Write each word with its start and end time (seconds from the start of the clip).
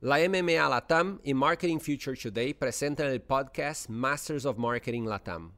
La 0.00 0.18
MMA 0.18 0.68
Latam 0.68 1.18
y 1.24 1.34
Marketing 1.34 1.78
Future 1.80 2.16
Today 2.16 2.54
presentan 2.54 3.08
el 3.08 3.20
podcast 3.20 3.90
Masters 3.90 4.44
of 4.44 4.56
Marketing 4.56 5.06
Latam. 5.06 5.50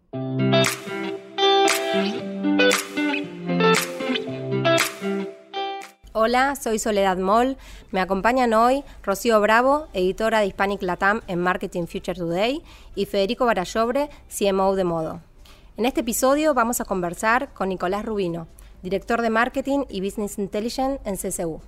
Hola, 6.14 6.56
soy 6.56 6.79
Soledad 6.79 7.18
Moll. 7.18 7.58
Me 7.90 8.00
acompañan 8.00 8.54
hoy 8.54 8.82
Rocío 9.03 9.38
Bravo, 9.42 9.88
editora 9.92 10.41
de 10.41 10.47
Hispanic 10.47 10.81
Latam 10.85 11.21
en 11.27 11.43
Marketing 11.43 11.85
Future 11.85 12.15
Today, 12.15 12.63
y 12.95 13.04
Federico 13.04 13.45
Barallobre, 13.45 14.09
CMO 14.29 14.75
de 14.75 14.85
Modo. 14.85 15.21
En 15.77 15.85
este 15.85 16.01
episodio 16.01 16.55
vamos 16.55 16.80
a 16.80 16.87
conversar 16.87 17.52
con 17.52 17.69
Nicolás 17.69 18.07
Rubino, 18.07 18.48
director 18.83 19.20
de 19.20 19.29
Marketing 19.29 19.80
y 19.91 20.01
Business 20.01 20.38
Intelligence 20.38 20.98
en 21.05 21.19
CCU. 21.19 21.61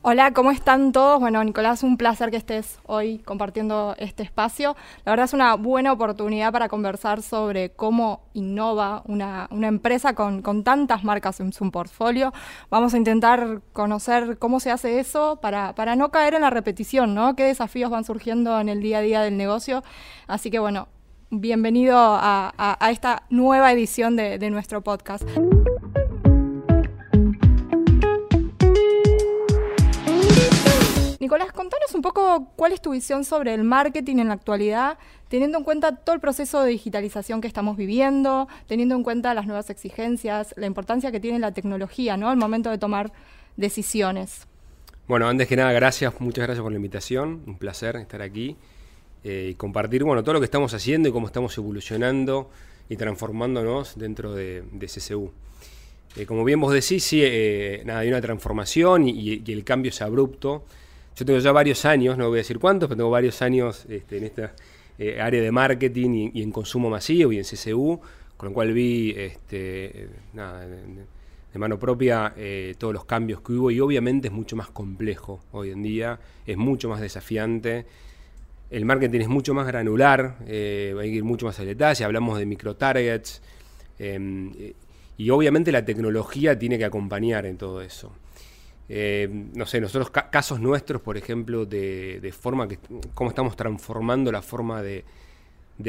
Hola, 0.00 0.32
¿cómo 0.32 0.52
están 0.52 0.92
todos? 0.92 1.18
Bueno, 1.18 1.42
Nicolás, 1.42 1.82
un 1.82 1.96
placer 1.96 2.30
que 2.30 2.36
estés 2.36 2.78
hoy 2.86 3.18
compartiendo 3.18 3.96
este 3.98 4.22
espacio. 4.22 4.76
La 5.04 5.10
verdad 5.10 5.24
es 5.24 5.32
una 5.32 5.56
buena 5.56 5.92
oportunidad 5.92 6.52
para 6.52 6.68
conversar 6.68 7.20
sobre 7.20 7.70
cómo 7.70 8.22
innova 8.32 9.02
una, 9.06 9.48
empresa 9.50 10.14
con, 10.14 10.62
tantas 10.62 11.02
marcas 11.02 11.40
en 11.40 11.52
su 11.52 11.68
portfolio. 11.72 12.32
Vamos 12.70 12.94
a 12.94 12.96
intentar 12.96 13.60
conocer 13.72 14.38
cómo 14.38 14.60
se 14.60 14.70
hace 14.70 15.00
eso 15.00 15.40
para, 15.42 15.96
no 15.96 16.10
caer 16.12 16.34
en 16.34 16.42
la 16.42 16.50
repetición, 16.50 17.16
¿no? 17.16 17.34
¿Qué 17.34 17.42
desafíos 17.42 17.90
van 17.90 18.04
surgiendo 18.04 18.60
en 18.60 18.68
el 18.68 18.80
día 18.80 18.98
a 18.98 19.02
día 19.02 19.22
del 19.22 19.36
negocio? 19.36 19.82
Así 20.28 20.48
que 20.48 20.60
bueno, 20.60 20.86
bienvenido 21.30 21.96
a, 21.98 22.78
esta 22.88 23.24
nueva 23.30 23.72
edición 23.72 24.14
de 24.14 24.50
nuestro 24.50 24.80
podcast. 24.80 25.28
Nicolás, 31.20 31.50
contanos 31.50 31.92
un 31.94 32.02
poco 32.02 32.52
cuál 32.54 32.72
es 32.72 32.80
tu 32.80 32.92
visión 32.92 33.24
sobre 33.24 33.52
el 33.52 33.64
marketing 33.64 34.18
en 34.18 34.28
la 34.28 34.34
actualidad, 34.34 34.98
teniendo 35.28 35.58
en 35.58 35.64
cuenta 35.64 35.96
todo 35.96 36.14
el 36.14 36.20
proceso 36.20 36.62
de 36.62 36.70
digitalización 36.70 37.40
que 37.40 37.48
estamos 37.48 37.76
viviendo, 37.76 38.46
teniendo 38.68 38.94
en 38.94 39.02
cuenta 39.02 39.34
las 39.34 39.46
nuevas 39.46 39.68
exigencias, 39.68 40.54
la 40.56 40.66
importancia 40.66 41.10
que 41.10 41.18
tiene 41.18 41.40
la 41.40 41.50
tecnología 41.50 42.16
¿no? 42.16 42.28
al 42.30 42.36
momento 42.36 42.70
de 42.70 42.78
tomar 42.78 43.12
decisiones. 43.56 44.46
Bueno, 45.08 45.26
antes 45.28 45.48
que 45.48 45.56
nada, 45.56 45.72
gracias, 45.72 46.20
muchas 46.20 46.44
gracias 46.44 46.62
por 46.62 46.70
la 46.70 46.76
invitación, 46.76 47.42
un 47.46 47.58
placer 47.58 47.96
estar 47.96 48.22
aquí 48.22 48.56
eh, 49.24 49.48
y 49.50 49.54
compartir 49.54 50.04
bueno, 50.04 50.22
todo 50.22 50.34
lo 50.34 50.40
que 50.40 50.44
estamos 50.44 50.72
haciendo 50.72 51.08
y 51.08 51.12
cómo 51.12 51.26
estamos 51.26 51.56
evolucionando 51.58 52.48
y 52.88 52.96
transformándonos 52.96 53.98
dentro 53.98 54.34
de, 54.34 54.62
CCU. 54.78 55.32
Eh, 56.14 56.26
como 56.26 56.44
bien 56.44 56.60
vos 56.60 56.72
decís, 56.72 57.02
sí, 57.02 57.22
eh, 57.24 57.82
nada, 57.84 58.00
hay 58.00 58.08
una 58.08 58.20
transformación 58.20 59.08
y 59.08 59.42
el 59.50 59.64
cambio 59.64 59.88
es 59.88 60.00
abrupto. 60.00 60.62
Yo 61.18 61.24
tengo 61.24 61.40
ya 61.40 61.50
varios 61.50 61.84
años, 61.84 62.16
no 62.16 62.28
voy 62.28 62.38
a 62.38 62.42
decir 62.42 62.60
cuántos, 62.60 62.88
pero 62.88 62.98
tengo 62.98 63.10
varios 63.10 63.42
años 63.42 63.84
este, 63.88 64.18
en 64.18 64.24
esta 64.24 64.52
eh, 65.00 65.20
área 65.20 65.42
de 65.42 65.50
marketing 65.50 66.30
y, 66.32 66.42
en 66.42 66.52
consumo 66.52 66.88
masivo 66.88 67.32
y 67.32 67.38
en 67.38 67.44
CCU, 67.44 68.00
con 68.36 68.50
lo 68.50 68.54
cual 68.54 68.72
vi 68.72 69.16
este, 69.16 70.10
de, 70.32 71.58
mano 71.58 71.76
propia 71.76 72.34
eh, 72.36 72.76
todos 72.78 72.94
los 72.94 73.04
cambios 73.04 73.40
que 73.40 73.52
hubo 73.54 73.72
y 73.72 73.80
obviamente 73.80 74.28
es 74.28 74.32
mucho 74.32 74.54
más 74.54 74.68
complejo 74.68 75.40
hoy 75.50 75.70
en 75.70 75.82
día, 75.82 76.20
es 76.46 76.56
mucho 76.56 76.88
más 76.88 77.00
desafiante. 77.00 77.84
El 78.70 78.84
marketing 78.84 79.22
es 79.22 79.28
mucho 79.28 79.54
más 79.54 79.66
granular, 79.66 80.36
eh, 80.46 80.94
hay 81.00 81.10
que 81.10 81.16
ir 81.16 81.24
mucho 81.24 81.46
más 81.46 81.58
al 81.58 81.66
detalle, 81.66 82.04
hablamos 82.04 82.38
de 82.38 82.46
micro-targets 82.46 83.42
em, 83.98 84.52
y 85.16 85.30
obviamente 85.30 85.72
la 85.72 85.84
tecnología 85.84 86.56
tiene 86.56 86.78
que 86.78 86.84
acompañar 86.84 87.44
en 87.44 87.56
todo 87.56 87.82
eso. 87.82 88.12
Eh, 88.90 89.28
no 89.54 89.66
sé, 89.66 89.80
nosotros 89.80 90.10
casos 90.10 90.60
nuestros, 90.60 91.02
por 91.02 91.18
ejemplo, 91.18 91.66
de, 91.66 92.34
forma 92.38 92.66
que, 92.66 92.78
cómo 93.14 93.30
estamos 93.30 93.54
transformando 93.54 94.32
la 94.32 94.40
forma 94.40 94.82
de, 94.82 95.04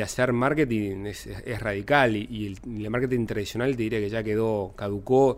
hacer 0.04 0.34
marketing 0.34 1.06
es, 1.06 1.28
radical 1.60 2.16
y, 2.16 2.58
el, 2.76 2.90
marketing 2.90 3.26
tradicional 3.26 3.76
te 3.76 3.84
diría 3.84 4.00
que 4.00 4.10
ya 4.10 4.24
quedó, 4.24 4.74
caducó 4.76 5.38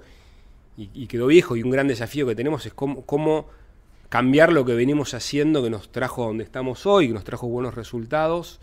y, 0.75 1.05
quedó 1.07 1.27
viejo 1.27 1.55
y 1.55 1.61
un 1.61 1.69
gran 1.69 1.87
desafío 1.87 2.25
que 2.25 2.35
tenemos 2.35 2.65
es 2.65 2.73
cómo, 2.73 3.47
cambiar 4.09 4.51
lo 4.51 4.65
que 4.65 4.73
venimos 4.73 5.13
haciendo 5.13 5.63
que 5.63 5.69
nos 5.69 5.91
trajo 5.91 6.23
a 6.23 6.27
donde 6.27 6.43
estamos 6.43 6.85
hoy, 6.87 7.07
que 7.07 7.13
nos 7.13 7.23
trajo 7.23 7.47
buenos 7.47 7.75
resultados 7.75 8.59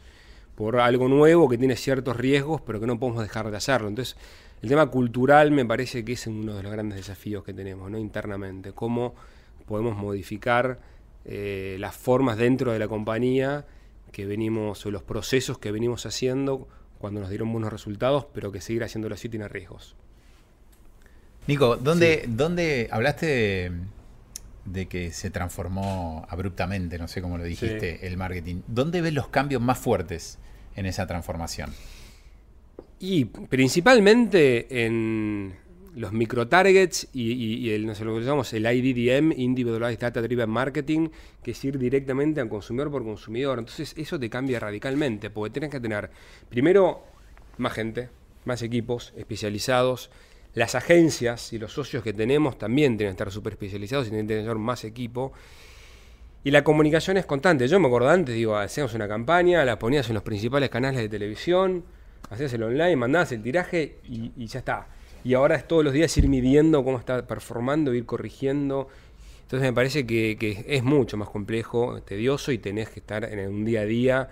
por 0.56 0.80
algo 0.80 1.08
nuevo 1.08 1.48
que 1.48 1.56
tiene 1.56 1.76
ciertos 1.76 2.16
riesgos 2.16 2.60
pero 2.62 2.80
que 2.80 2.86
no 2.86 2.98
podemos 2.98 3.22
dejar 3.22 3.48
de 3.50 3.56
hacerlo. 3.56 3.86
Entonces, 3.86 4.16
el 4.62 4.68
tema 4.68 4.86
cultural 4.86 5.50
me 5.50 5.64
parece 5.64 6.04
que 6.04 6.12
es 6.12 6.26
uno 6.26 6.54
de 6.54 6.62
los 6.62 6.72
grandes 6.72 6.96
desafíos 6.96 7.44
que 7.44 7.52
tenemos 7.52 7.90
¿no? 7.90 7.98
internamente, 7.98 8.72
cómo 8.72 9.14
podemos 9.66 9.96
modificar 9.96 10.80
eh, 11.24 11.76
las 11.78 11.94
formas 11.94 12.36
dentro 12.38 12.72
de 12.72 12.78
la 12.78 12.88
compañía 12.88 13.66
que 14.10 14.26
venimos, 14.26 14.84
o 14.86 14.90
los 14.90 15.02
procesos 15.02 15.58
que 15.58 15.70
venimos 15.70 16.06
haciendo 16.06 16.66
cuando 16.98 17.20
nos 17.20 17.28
dieron 17.28 17.52
buenos 17.52 17.72
resultados, 17.72 18.26
pero 18.32 18.50
que 18.50 18.60
seguir 18.60 18.82
haciéndolo 18.82 19.14
así 19.14 19.28
tiene 19.28 19.46
riesgos. 19.46 19.94
Nico, 21.46 21.76
¿dónde, 21.76 22.24
¿dónde 22.28 22.88
hablaste 22.90 23.70
de, 24.64 24.86
que 24.86 25.12
se 25.12 25.30
transformó 25.30 26.26
abruptamente, 26.28 26.98
no 26.98 27.08
sé 27.08 27.22
cómo 27.22 27.38
lo 27.38 27.44
dijiste, 27.44 28.06
el 28.06 28.16
marketing? 28.16 28.62
¿Dónde 28.66 29.00
ves 29.00 29.14
los 29.14 29.28
cambios 29.28 29.62
más 29.62 29.78
fuertes 29.78 30.38
en 30.76 30.86
esa 30.86 31.06
transformación? 31.06 31.70
Y 33.00 33.26
principalmente 33.26 34.84
en 34.84 35.54
los 35.94 36.12
micro-targets 36.12 37.08
y, 37.12 37.70
el, 37.70 37.86
no 37.86 37.94
sé, 37.94 38.04
lo 38.04 38.14
que 38.14 38.20
llamamos 38.20 38.52
el 38.52 38.66
IDDM, 38.66 39.32
Individualized 39.36 40.00
Data 40.00 40.22
Driven 40.22 40.50
Marketing, 40.50 41.08
que 41.42 41.52
es 41.52 41.64
ir 41.64 41.78
directamente 41.78 42.40
al 42.40 42.48
consumidor 42.48 42.90
por 42.90 43.04
consumidor. 43.04 43.58
Entonces 43.58 43.94
eso 43.96 44.18
te 44.18 44.30
cambia 44.30 44.60
radicalmente, 44.60 45.30
porque 45.30 45.52
tienes 45.52 45.70
que 45.70 45.80
tener, 45.80 46.10
primero, 46.48 47.02
más 47.58 47.72
gente, 47.72 48.10
más 48.44 48.62
equipos 48.62 49.12
especializados. 49.16 50.10
Las 50.54 50.74
agencias 50.74 51.52
y 51.52 51.58
los 51.58 51.72
socios 51.72 52.02
que 52.02 52.12
tenemos 52.12 52.58
también 52.58 52.96
tienen 52.96 53.12
que 53.12 53.22
estar 53.22 53.32
súper 53.32 53.54
especializados 53.54 54.06
y 54.06 54.10
tienen 54.10 54.26
que 54.26 54.34
tener 54.34 54.56
más 54.56 54.84
equipo. 54.84 55.32
Y 56.44 56.50
la 56.50 56.64
comunicación 56.64 57.16
es 57.16 57.26
constante. 57.26 57.66
Yo 57.68 57.78
me 57.80 57.88
acuerdo 57.88 58.08
antes, 58.08 58.34
digo, 58.34 58.56
hacíamos 58.56 58.94
una 58.94 59.08
campaña, 59.08 59.64
la 59.64 59.78
ponías 59.78 60.08
en 60.08 60.14
los 60.14 60.22
principales 60.22 60.70
canales 60.70 61.00
de 61.00 61.08
televisión, 61.08 61.84
hacías 62.30 62.52
el 62.52 62.62
online, 62.62 62.96
mandabas 62.96 63.32
el 63.32 63.42
tiraje 63.42 63.98
y, 64.04 64.46
ya 64.46 64.58
está. 64.60 64.88
Y 65.24 65.34
ahora 65.34 65.56
es 65.56 65.66
todos 65.66 65.84
los 65.84 65.92
días 65.92 66.16
ir 66.16 66.28
midiendo 66.28 66.84
cómo 66.84 66.98
está 66.98 67.26
performando, 67.26 67.94
ir 67.94 68.06
corrigiendo. 68.06 68.88
Entonces 69.42 69.68
me 69.68 69.72
parece 69.72 70.06
que, 70.06 70.64
es 70.66 70.82
mucho 70.82 71.16
más 71.16 71.28
complejo, 71.28 72.00
tedioso 72.02 72.52
y 72.52 72.58
tenés 72.58 72.90
que 72.90 73.00
estar 73.00 73.24
en 73.24 73.48
un 73.48 73.64
día 73.64 73.80
a 73.80 73.84
día, 73.84 74.28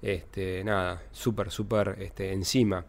este, 0.00 0.62
nada, 0.64 1.02
súper, 1.12 1.50
súper 1.50 1.96
este, 2.00 2.32
encima. 2.32 2.84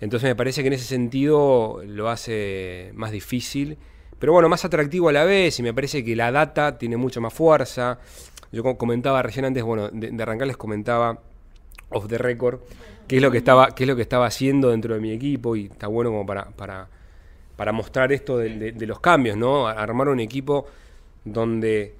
Entonces 0.00 0.28
me 0.28 0.36
parece 0.36 0.62
que 0.62 0.68
en 0.68 0.74
ese 0.74 0.84
sentido 0.84 1.82
lo 1.84 2.08
hace 2.08 2.92
más 2.94 3.10
difícil, 3.10 3.76
pero 4.18 4.32
bueno, 4.32 4.48
más 4.48 4.64
atractivo 4.64 5.08
a 5.08 5.12
la 5.12 5.24
vez 5.24 5.58
y 5.58 5.62
me 5.62 5.74
parece 5.74 6.04
que 6.04 6.14
la 6.14 6.30
data 6.30 6.78
tiene 6.78 6.96
mucha 6.96 7.20
más 7.20 7.34
fuerza. 7.34 7.98
Yo 8.52 8.62
comentaba 8.76 9.22
recién 9.22 9.44
antes, 9.46 9.62
bueno, 9.64 9.88
de, 9.88 10.10
de 10.10 10.22
arrancar 10.22 10.46
les 10.46 10.56
comentaba 10.56 11.20
off 11.90 12.06
the 12.08 12.18
record 12.18 12.60
qué 13.06 13.16
es 13.16 13.22
lo 13.22 13.30
que 13.30 13.38
estaba, 13.38 13.74
qué 13.74 13.84
es 13.84 13.88
lo 13.88 13.96
que 13.96 14.02
estaba 14.02 14.26
haciendo 14.26 14.70
dentro 14.70 14.94
de 14.94 15.00
mi 15.00 15.12
equipo 15.12 15.56
y 15.56 15.66
está 15.66 15.86
bueno 15.86 16.10
como 16.10 16.26
para, 16.26 16.48
para, 17.56 17.72
mostrar 17.72 18.12
esto 18.12 18.38
de, 18.38 18.74
los 18.86 19.00
cambios, 19.00 19.36
¿no? 19.36 19.66
Armar 19.66 20.08
un 20.08 20.20
equipo 20.20 20.66
donde 21.24 21.94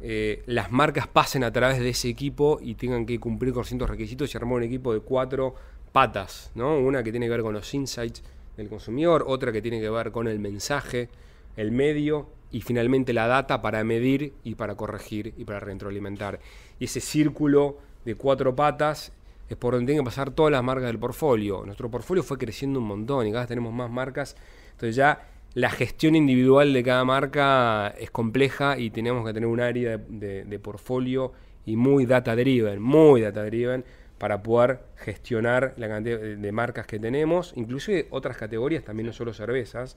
eh, 0.00 0.42
las 0.46 0.70
marcas 0.70 1.06
pasen 1.06 1.44
a 1.44 1.52
través 1.52 1.78
de 1.78 1.90
ese 1.90 2.08
equipo 2.08 2.58
y 2.62 2.74
tengan 2.74 3.06
que 3.06 3.18
cumplir 3.18 3.52
con 3.52 3.64
ciertos 3.64 3.88
requisitos 3.88 4.32
y 4.32 4.36
armar 4.36 4.56
un 4.56 4.62
equipo 4.64 4.92
de 4.92 5.00
cuatro 5.00 5.54
patas, 5.92 6.50
¿no? 6.54 6.78
Una 6.78 7.02
que 7.02 7.10
tiene 7.10 7.26
que 7.26 7.30
ver 7.30 7.42
con 7.42 7.54
los 7.54 7.72
insights 7.74 8.22
del 8.56 8.68
consumidor, 8.68 9.24
otra 9.26 9.52
que 9.52 9.62
tiene 9.62 9.80
que 9.80 9.88
ver 9.88 10.12
con 10.12 10.28
el 10.28 10.38
mensaje, 10.38 11.08
el 11.56 11.72
medio 11.72 12.28
y 12.50 12.60
finalmente 12.60 13.12
la 13.12 13.26
data 13.26 13.62
para 13.62 13.82
medir 13.84 14.34
y 14.44 14.54
para 14.54 14.74
corregir 14.74 15.32
y 15.36 15.44
para 15.44 15.60
retroalimentar. 15.60 16.40
Y 16.78 16.84
ese 16.84 17.00
círculo 17.00 17.78
de 18.04 18.14
cuatro 18.14 18.54
patas 18.54 19.12
es 19.52 19.58
por 19.58 19.74
donde 19.74 19.86
tienen 19.86 20.04
que 20.04 20.08
pasar 20.08 20.30
todas 20.30 20.52
las 20.52 20.62
marcas 20.62 20.86
del 20.86 20.98
portfolio. 20.98 21.64
Nuestro 21.64 21.90
portfolio 21.90 22.22
fue 22.22 22.38
creciendo 22.38 22.80
un 22.80 22.86
montón 22.86 23.26
y 23.26 23.30
cada 23.30 23.42
vez 23.42 23.48
tenemos 23.48 23.72
más 23.72 23.90
marcas. 23.90 24.36
Entonces 24.72 24.96
ya 24.96 25.28
la 25.54 25.70
gestión 25.70 26.14
individual 26.14 26.72
de 26.72 26.82
cada 26.82 27.04
marca 27.04 27.88
es 27.98 28.10
compleja 28.10 28.78
y 28.78 28.90
tenemos 28.90 29.26
que 29.26 29.34
tener 29.34 29.48
un 29.48 29.60
área 29.60 29.98
de, 29.98 30.58
portfolio 30.62 31.32
y 31.66 31.76
muy 31.76 32.06
data 32.06 32.34
driven, 32.34 32.80
muy 32.80 33.20
data 33.20 33.44
driven 33.44 33.84
para 34.18 34.42
poder 34.42 34.80
gestionar 34.96 35.74
la 35.76 35.88
cantidad 35.88 36.18
de, 36.18 36.52
marcas 36.52 36.86
que 36.86 36.98
tenemos, 36.98 37.52
inclusive 37.56 38.06
otras 38.10 38.36
categorías, 38.36 38.84
también 38.84 39.08
no 39.08 39.12
solo 39.12 39.34
cervezas, 39.34 39.96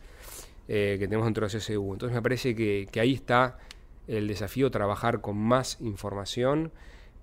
eh, 0.68 0.98
que 1.00 1.07
tenemos 1.07 1.25
dentro 1.25 1.48
de 1.48 1.57
CSU. 1.57 1.94
Entonces 1.94 2.13
me 2.13 2.22
parece 2.22 2.56
que, 2.56 2.88
que 2.92 3.00
ahí 3.00 3.13
está 3.13 3.57
el 4.07 4.28
desafío, 4.28 4.72
trabajar 4.72 5.22
con 5.22 5.38
más 5.38 5.80
información 5.80 6.72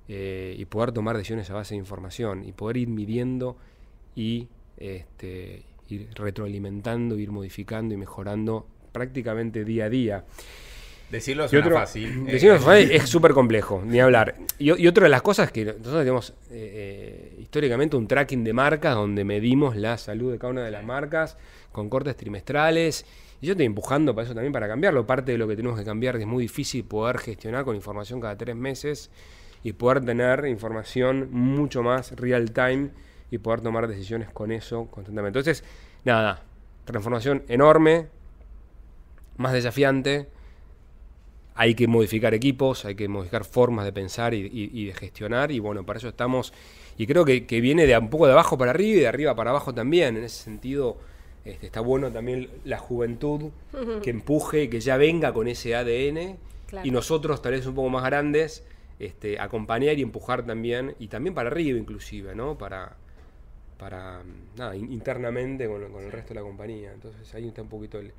eh, 0.09 0.55
y 0.59 0.65
poder 0.67 0.93
tomar 0.93 1.17
decisiones 1.17 1.49
a 1.51 1.55
base 1.55 1.75
de 1.75 1.79
información 1.79 2.45
y 2.45 2.53
poder 2.53 2.77
ir 2.77 2.89
midiendo 2.89 3.57
y 4.17 4.49
este, 4.79 5.63
ir 5.89 6.09
retroalimentando, 6.15 7.19
ir 7.19 7.31
modificando 7.31 7.95
y 7.95 7.97
mejorando 7.97 8.67
prácticamente 8.93 9.65
día 9.65 9.87
a 9.87 9.89
día. 9.91 10.25
Decirlo 11.11 11.45
otro- 11.45 11.75
fácil. 11.77 12.25
decirlo 12.27 12.57
Eh, 12.57 12.59
fácil 12.59 12.91
es 12.91 13.09
súper 13.09 13.33
complejo, 13.33 13.83
ni 13.85 14.01
hablar. 14.01 14.35
Y, 14.59 14.73
y 14.83 14.87
otra 14.87 15.05
de 15.05 15.11
las 15.11 15.21
cosas 15.23 15.53
que 15.53 15.65
nosotros 15.67 15.99
tenemos 15.99 16.35
eh, 16.51 17.37
históricamente 17.41 17.97
un 17.97 18.07
tracking 18.09 18.43
de 18.45 18.53
marcas 18.55 18.95
donde 18.95 19.23
medimos 19.25 19.77
la 19.77 19.99
salud 19.99 20.33
de 20.33 20.39
cada 20.39 20.53
una 20.53 20.65
de 20.65 20.71
las 20.71 20.85
marcas 20.85 21.37
con 21.71 21.89
cortes 21.91 22.17
trimestrales. 22.17 23.05
Y 23.43 23.47
yo 23.47 23.53
estoy 23.53 23.67
empujando 23.67 24.15
para 24.15 24.25
eso 24.25 24.35
también, 24.35 24.53
para 24.53 24.69
cambiarlo. 24.69 25.07
Parte 25.07 25.33
de 25.33 25.39
lo 25.39 25.47
que 25.49 25.57
tenemos 25.57 25.79
que 25.79 25.85
cambiar 25.85 26.17
es 26.17 26.27
muy 26.27 26.45
difícil 26.45 26.85
poder 26.85 27.19
gestionar 27.19 27.65
con 27.65 27.77
información 27.77 28.21
cada 28.21 28.37
tres 28.39 28.57
meses 28.57 29.11
y 29.65 29.73
poder 29.73 30.05
tener 30.05 30.47
información 30.47 31.29
mucho 31.31 31.83
más 31.83 32.13
real 32.13 32.53
time 32.53 32.91
y 33.31 33.39
poder 33.39 33.61
tomar 33.61 33.87
decisiones 33.89 34.29
con 34.31 34.53
eso 34.53 34.87
constantemente. 34.91 35.39
Entonces, 35.39 35.65
nada, 36.05 36.43
transformación 36.85 37.43
enorme, 37.49 38.07
más 39.37 39.53
desafiante. 39.53 40.29
Hay 41.55 41.75
que 41.75 41.87
modificar 41.87 42.33
equipos, 42.35 42.85
hay 42.87 42.95
que 42.95 43.09
modificar 43.09 43.45
formas 43.45 43.85
de 43.85 43.93
pensar 43.93 44.33
y, 44.33 44.39
y- 44.47 44.71
y 44.73 44.87
de 44.87 44.95
gestionar, 44.95 45.51
y 45.53 45.59
bueno, 45.59 45.85
para 45.85 45.99
eso 45.99 46.09
estamos, 46.09 46.53
y 46.97 47.07
creo 47.07 47.25
que, 47.27 47.47
que 47.47 47.61
viene 47.61 47.87
de 47.87 47.97
un 47.99 48.09
poco 48.09 48.27
de 48.27 48.33
abajo 48.33 48.57
para 48.57 48.71
arriba 48.71 48.97
y 48.97 49.01
de 49.01 49.09
arriba 49.09 49.35
para 49.35 49.51
abajo 49.51 49.75
también, 49.75 50.17
en 50.17 50.25
ese 50.25 50.43
sentido 50.45 50.97
este, 51.45 51.67
está 51.67 51.81
bueno 51.81 52.11
también 52.11 52.49
la 52.65 52.79
juventud 52.79 53.51
que 54.03 54.11
empuje, 54.11 54.71
que 54.71 54.81
ya 54.81 54.97
venga 54.97 55.33
con 55.33 55.47
ese 55.49 55.75
ADN, 55.75 56.37
Claro. 56.69 56.89
y 56.89 56.91
nosotros 56.91 57.43
tal 57.43 57.53
vez 57.53 57.67
un 57.67 57.75
poco 57.75 57.91
más 57.91 58.05
grandes, 58.05 58.65
este, 58.99 59.39
acompañar 59.39 59.99
y 59.99 60.03
empujar 60.03 60.45
también, 60.45 60.95
y 60.99 61.09
también 61.09 61.35
para 61.35 61.49
arriba 61.49 61.79
inclusive, 61.79 62.35
¿no? 62.35 62.57
Para, 62.59 62.97
para 63.79 64.23
nada, 64.57 64.77
in- 64.77 64.93
internamente 64.93 65.67
con, 65.67 65.91
con 65.93 66.05
el 66.05 66.13
resto 66.13 66.31
de 66.35 66.41
la 66.41 66.43
compañía. 66.43 66.93
Entonces 66.93 67.35
ahí 67.35 67.49
está 67.49 67.63
un 67.63 67.69
poquito 67.69 67.99
el, 67.99 68.13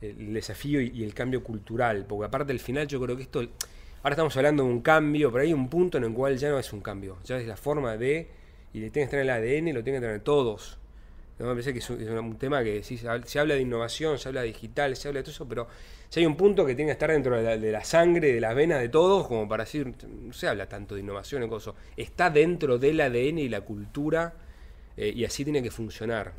el 0.00 0.32
desafío 0.32 0.80
y, 0.80 0.88
y 0.94 1.04
el 1.04 1.14
cambio 1.14 1.42
cultural, 1.42 2.06
porque 2.08 2.26
aparte 2.26 2.52
al 2.52 2.60
final 2.60 2.86
yo 2.86 3.00
creo 3.00 3.16
que 3.16 3.22
esto, 3.24 3.40
ahora 4.02 4.14
estamos 4.14 4.36
hablando 4.36 4.64
de 4.64 4.70
un 4.70 4.80
cambio, 4.82 5.30
pero 5.30 5.44
hay 5.44 5.52
un 5.52 5.68
punto 5.68 5.98
en 5.98 6.04
el 6.04 6.12
cual 6.12 6.36
ya 6.38 6.50
no 6.50 6.58
es 6.58 6.72
un 6.72 6.80
cambio, 6.80 7.18
ya 7.24 7.38
es 7.38 7.46
la 7.46 7.56
forma 7.56 7.96
de, 7.96 8.28
y 8.72 8.80
le 8.80 8.90
tiene 8.90 9.08
que 9.08 9.16
estar 9.16 9.20
en 9.20 9.28
el 9.28 9.30
ADN, 9.30 9.68
y 9.68 9.72
lo 9.72 9.82
tienen 9.84 10.00
que 10.00 10.06
tener 10.06 10.22
todos. 10.22 10.78
¿No? 11.40 11.46
Me 11.46 11.52
parece 11.54 11.72
que 11.72 11.78
es 11.78 11.90
un, 11.90 12.36
tema 12.36 12.62
que 12.62 12.82
sí, 12.82 12.98
se 12.98 13.08
habla- 13.08 13.54
de 13.54 13.60
innovación, 13.60 14.18
se 14.18 14.28
habla 14.28 14.42
de 14.42 14.48
digital, 14.48 14.94
se 14.96 15.08
habla 15.08 15.18
de 15.20 15.24
todo 15.24 15.32
eso, 15.32 15.48
pero 15.48 15.66
si 16.08 16.20
hay 16.20 16.26
un 16.26 16.36
punto 16.36 16.66
que 16.66 16.74
tiene 16.74 16.90
que 16.90 16.92
estar 16.92 17.10
dentro 17.10 17.36
de 17.36 17.42
la, 17.42 17.56
de 17.56 17.72
la 17.72 17.84
sangre, 17.84 18.32
de 18.32 18.40
las 18.40 18.54
venas 18.54 18.80
de 18.80 18.88
todos, 18.88 19.26
como 19.26 19.48
para 19.48 19.64
decir, 19.64 19.92
no 20.06 20.32
se 20.32 20.48
habla 20.48 20.68
tanto 20.68 20.94
de 20.94 21.00
innovación 21.00 21.42
y 21.42 21.48
cosas, 21.48 21.74
está 21.96 22.30
dentro 22.30 22.78
del 22.78 23.00
ADN 23.00 23.38
y 23.38 23.48
la 23.48 23.62
cultura, 23.62 24.34
eh, 24.96 25.12
y 25.14 25.24
así 25.24 25.44
tiene 25.44 25.62
que 25.62 25.70
funcionar. 25.70 26.32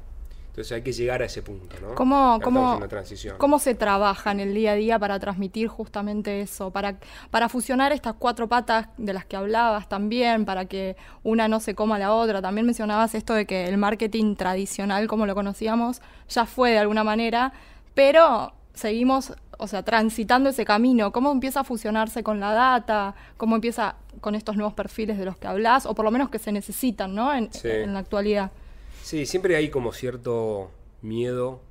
Entonces 0.52 0.74
hay 0.74 0.82
que 0.82 0.92
llegar 0.92 1.22
a 1.22 1.26
ese 1.26 1.42
punto, 1.42 1.78
¿no? 1.82 1.96
¿Cómo, 1.96 2.38
cómo, 2.44 2.76
una 2.76 2.88
transición. 2.90 3.38
¿Cómo 3.38 3.58
se 3.58 3.74
trabaja 3.74 4.34
en 4.34 4.42
el 4.42 4.54
día 4.54 4.74
a 4.74 4.76
día 4.76 5.00
para 5.00 5.18
transmitir 5.18 5.70
justamente 5.70 6.42
eso? 6.42 6.72
Para, 6.72 6.98
para 7.30 7.48
fusionar 7.48 7.94
estas 7.94 8.16
cuatro 8.20 8.50
patas 8.50 8.90
de 8.98 9.14
las 9.14 9.24
que 9.24 9.38
hablabas 9.38 9.88
también, 9.88 10.44
para 10.44 10.66
que 10.66 10.98
una 11.24 11.48
no 11.48 11.62
se 11.62 11.74
coma 11.74 11.98
la 11.98 12.14
otra. 12.14 12.42
También 12.42 12.66
mencionabas 12.66 13.16
esto 13.16 13.34
de 13.34 13.46
que 13.46 13.64
el 13.70 13.78
marketing 13.78 14.36
tradicional, 14.36 15.08
como 15.08 15.26
lo 15.26 15.36
conocíamos, 15.36 16.02
ya 16.28 16.46
fue 16.46 16.72
de 16.72 16.80
alguna 16.80 17.06
manera, 17.06 17.54
pero 17.94 18.52
seguimos, 18.74 19.34
o 19.58 19.68
sea, 19.68 19.84
transitando 19.84 20.50
ese 20.50 20.66
camino. 20.66 21.14
¿Cómo 21.14 21.32
empieza 21.32 21.62
a 21.62 21.64
fusionarse 21.64 22.24
con 22.24 22.42
la 22.42 22.52
data? 22.52 23.16
¿Cómo 23.38 23.56
empieza 23.56 23.96
con 24.20 24.36
estos 24.36 24.58
nuevos 24.58 24.74
perfiles 24.74 25.18
de 25.18 25.24
los 25.24 25.38
que 25.38 25.48
hablas? 25.48 25.86
O 25.86 25.96
por 25.96 26.04
lo 26.04 26.12
menos 26.12 26.30
que 26.30 26.40
se 26.40 26.52
necesitan, 26.52 27.16
¿no? 27.16 27.34
En, 27.34 27.54
Sí. 27.54 27.70
en 27.70 27.94
la 27.94 28.00
actualidad. 28.00 28.52
Sí, 29.04 29.26
siempre 29.26 29.56
hay 29.56 29.70
como 29.70 29.92
cierto 29.94 30.72
miedo 31.02 31.62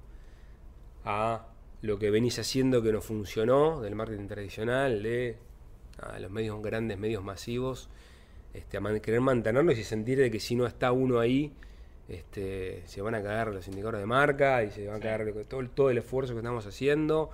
a 1.04 1.46
lo 1.82 1.98
que 1.98 2.10
venís 2.10 2.38
haciendo 2.38 2.82
que 2.82 2.92
no 2.92 3.00
funcionó 3.00 3.80
del 3.80 3.94
marketing 3.94 4.26
tradicional, 4.26 5.02
de 5.02 5.36
a 5.98 6.18
los 6.18 6.30
medios 6.30 6.60
grandes, 6.62 6.98
medios 6.98 7.22
masivos, 7.22 7.88
este, 8.54 8.76
a 8.76 8.80
man- 8.80 9.00
querer 9.00 9.20
mantenerlos 9.20 9.78
y 9.78 9.84
sentir 9.84 10.18
de 10.18 10.30
que 10.30 10.40
si 10.40 10.54
no 10.54 10.66
está 10.66 10.92
uno 10.92 11.20
ahí, 11.20 11.52
este, 12.08 12.82
se 12.86 13.00
van 13.00 13.14
a 13.14 13.22
caer 13.22 13.48
los 13.48 13.66
indicadores 13.68 14.00
de 14.00 14.06
marca 14.06 14.62
y 14.64 14.70
se 14.70 14.88
va 14.88 14.96
a 14.96 15.00
caer 15.00 15.32
todo, 15.48 15.60
el- 15.60 15.70
todo 15.70 15.90
el 15.90 15.98
esfuerzo 15.98 16.32
que 16.34 16.40
estamos 16.40 16.66
haciendo. 16.66 17.30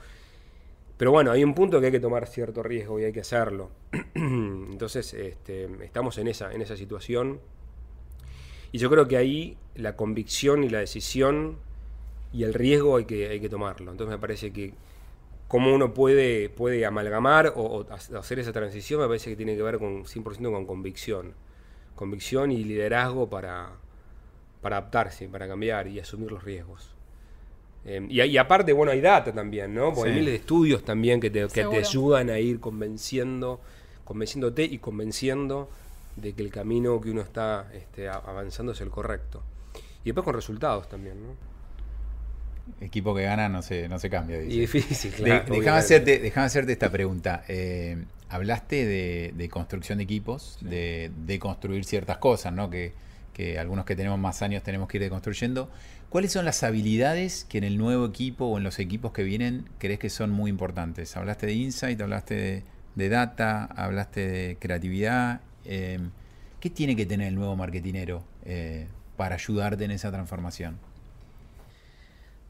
Pero 0.98 1.10
bueno, 1.10 1.31
hay 1.31 1.43
un 1.44 1.54
punto 1.54 1.81
que 1.81 1.87
hay 1.87 1.93
que 1.93 2.00
tomar 2.00 2.26
cierto 2.26 2.62
riesgo 2.62 2.98
y 3.00 3.04
hay 3.04 3.12
que 3.12 3.20
hacerlo. 3.20 3.70
Entonces, 4.14 5.12
este, 5.14 5.69
estamos 5.84 6.19
en 6.19 6.28
esa, 6.28 6.52
en 6.52 6.62
esa 6.62 6.76
situación. 6.76 7.40
Y 8.72 8.78
yo 8.78 8.90
creo 8.90 9.06
que 9.08 9.16
ahí 9.16 9.56
la 9.76 9.96
convicción 9.96 10.64
y 10.64 10.69
la 10.69 10.78
decisión 10.81 11.56
y 12.32 12.44
el 12.44 12.55
riesgo 12.55 12.96
hay 12.96 13.05
que, 13.05 13.28
hay 13.28 13.40
que 13.40 13.49
tomarlo. 13.49 13.90
Entonces 13.90 14.12
me 14.14 14.19
parece 14.20 14.52
que 14.52 14.73
cómo 15.49 15.75
uno 15.75 15.94
puede, 15.94 16.49
puede 16.49 16.84
amalgamar 16.84 17.52
o, 17.56 17.62
o 17.62 17.87
ha- 17.90 18.19
hacer 18.19 18.38
esa 18.38 18.52
transición 18.52 19.00
me 19.00 19.06
parece 19.06 19.31
que 19.31 19.37
tiene 19.37 19.56
que 19.56 19.62
ver 19.62 19.78
con 19.78 20.05
100% 20.05 20.50
con 20.52 20.67
convicción. 20.67 21.34
Convicción 21.94 22.50
y 22.52 22.62
liderazgo 22.64 23.28
para, 23.31 23.70
para 24.61 24.78
adaptarse, 24.78 25.28
para 25.28 25.49
cambiar 25.49 25.87
y 25.88 25.99
asumir 26.00 26.31
los 26.31 26.43
riesgos. 26.44 26.90
Eh, 27.87 28.05
y, 28.08 28.20
y 28.20 28.37
aparte, 28.37 28.72
bueno, 28.72 28.93
hay 28.93 29.00
data 29.00 29.32
también, 29.32 29.72
¿no? 29.72 29.94
Porque 29.94 30.11
hay 30.11 30.17
miles 30.20 30.32
de 30.32 30.37
estudios 30.40 30.82
también 30.84 31.20
que 31.20 31.31
te, 31.31 31.46
que 31.49 31.62
te 31.70 31.76
ayudan 31.88 32.29
a 32.31 32.38
ir 32.38 32.58
convenciendo, 32.61 33.61
convenciéndote 34.05 34.64
y 34.64 34.79
convenciendo 34.79 35.70
de 36.17 36.32
que 36.34 36.43
el 36.43 36.50
camino 36.50 37.00
que 37.00 37.11
uno 37.12 37.20
está 37.20 37.70
este, 37.72 38.08
avanzando 38.08 38.72
es 38.72 38.81
el 38.81 38.90
correcto. 38.90 39.43
Y 40.06 40.11
después 40.11 40.25
con 40.25 40.35
resultados 40.35 40.88
también, 40.88 41.17
¿no? 41.20 41.35
Equipo 42.81 43.14
que 43.14 43.23
gana 43.23 43.49
no 43.49 43.62
se, 43.62 43.88
no 43.88 43.99
se 43.99 44.11
cambia. 44.11 44.38
dice. 44.38 44.55
Y 44.55 44.61
difícil, 44.61 45.11
De- 45.11 45.17
claro. 45.17 45.32
déjame, 45.41 45.50
obviamente. 45.58 45.79
hacerte, 45.79 46.19
déjame 46.20 46.47
hacerte 46.47 46.73
esta 46.73 46.91
pregunta. 46.91 47.44
Eh, 47.49 48.05
hablaste 48.29 48.85
de, 48.87 49.32
de 49.37 49.49
construcción 49.49 49.99
de 49.99 50.05
equipos, 50.05 50.58
de, 50.61 51.11
de 51.26 51.38
construir 51.38 51.85
ciertas 51.85 52.19
cosas, 52.19 52.53
¿no? 52.53 52.70
Que, 52.70 52.93
que 53.32 53.58
algunos 53.58 53.85
que 53.85 53.94
tenemos 53.97 54.19
más 54.19 54.43
años 54.43 54.62
tenemos 54.62 54.88
que 54.88 54.97
ir 54.99 55.03
deconstruyendo. 55.03 55.70
¿Cuáles 56.08 56.32
son 56.32 56.44
las 56.44 56.62
habilidades 56.62 57.44
que 57.44 57.58
en 57.58 57.64
el 57.64 57.76
nuevo 57.79 58.06
equipo 58.06 58.47
o 58.47 58.58
en 58.58 58.64
los 58.64 58.79
equipos 58.79 59.12
que 59.12 59.23
vienen 59.25 59.69
crees 59.79 59.99
que 59.99 60.08
son 60.11 60.31
muy 60.31 60.50
importantes? 60.50 61.17
Hablaste 61.17 61.47
de 61.47 61.53
insight, 61.55 62.00
hablaste 62.00 62.35
de, 62.35 62.62
de 62.94 63.08
data, 63.08 63.64
hablaste 63.64 64.20
de 64.29 64.56
creatividad. 64.58 65.41
eh, 65.64 65.99
¿Qué 66.61 66.70
tiene 66.70 66.97
que 66.97 67.06
tener 67.06 67.29
el 67.29 67.35
nuevo 67.37 67.55
marketinero 67.55 68.25
eh, 68.44 68.87
para 69.17 69.37
ayudarte 69.37 69.85
en 69.85 69.91
esa 69.91 70.11
transformación? 70.11 70.79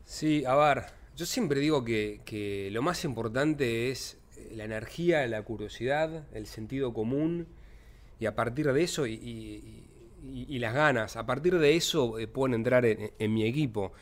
Sí, 0.04 0.44
a 0.46 0.86
yo 1.16 1.24
siempre 1.24 1.60
digo 1.60 1.84
que, 1.84 2.20
que 2.24 2.68
lo 2.70 2.82
más 2.82 3.04
importante 3.04 3.90
es 3.90 4.18
la 4.54 4.64
energía, 4.64 5.26
la 5.26 5.42
curiosidad, 5.42 6.24
el 6.34 6.46
sentido 6.46 6.92
común, 6.92 7.46
y 8.20 8.26
a 8.26 8.34
partir 8.34 8.72
de 8.72 8.82
eso, 8.82 9.06
y, 9.06 9.82
las 10.58 10.74
ganas, 10.74 11.16
a 11.16 11.24
partir 11.26 11.58
de 11.58 11.76
eso 11.76 12.18
eh, 12.18 12.26
pueden 12.26 12.54
entrar 12.54 12.84
en, 12.84 13.34
mi 13.34 13.44
equipo, 13.44 13.92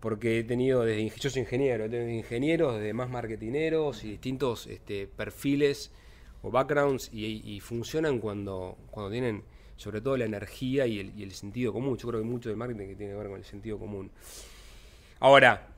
porque 0.00 0.40
he 0.40 0.44
tenido, 0.44 0.82
desde, 0.82 1.08
yo 1.18 1.30
soy 1.30 1.42
ingeniero, 1.42 1.84
he 1.84 1.88
tenido 1.88 2.10
ingenieros, 2.10 2.80
de 2.80 2.92
más 2.92 3.10
marketineros 3.10 4.04
y 4.04 4.10
distintos 4.12 4.66
este, 4.66 5.06
perfiles 5.06 5.92
o 6.42 6.50
backgrounds, 6.50 7.10
y 7.12 7.60
funcionan 7.60 8.18
cuando, 8.18 8.76
cuando 8.90 9.10
tienen 9.10 9.44
sobre 9.80 10.00
todo 10.02 10.16
la 10.18 10.26
energía 10.26 10.86
y 10.86 11.00
el, 11.00 11.18
y 11.18 11.22
el 11.22 11.32
sentido 11.32 11.72
común. 11.72 11.96
Yo 11.96 12.08
creo 12.08 12.20
que 12.20 12.26
mucho 12.26 12.50
del 12.50 12.58
marketing 12.58 12.88
que 12.88 12.96
tiene 12.96 13.12
que 13.12 13.18
ver 13.18 13.28
con 13.28 13.38
el 13.38 13.44
sentido 13.44 13.78
común. 13.78 14.10
Ahora, 15.20 15.68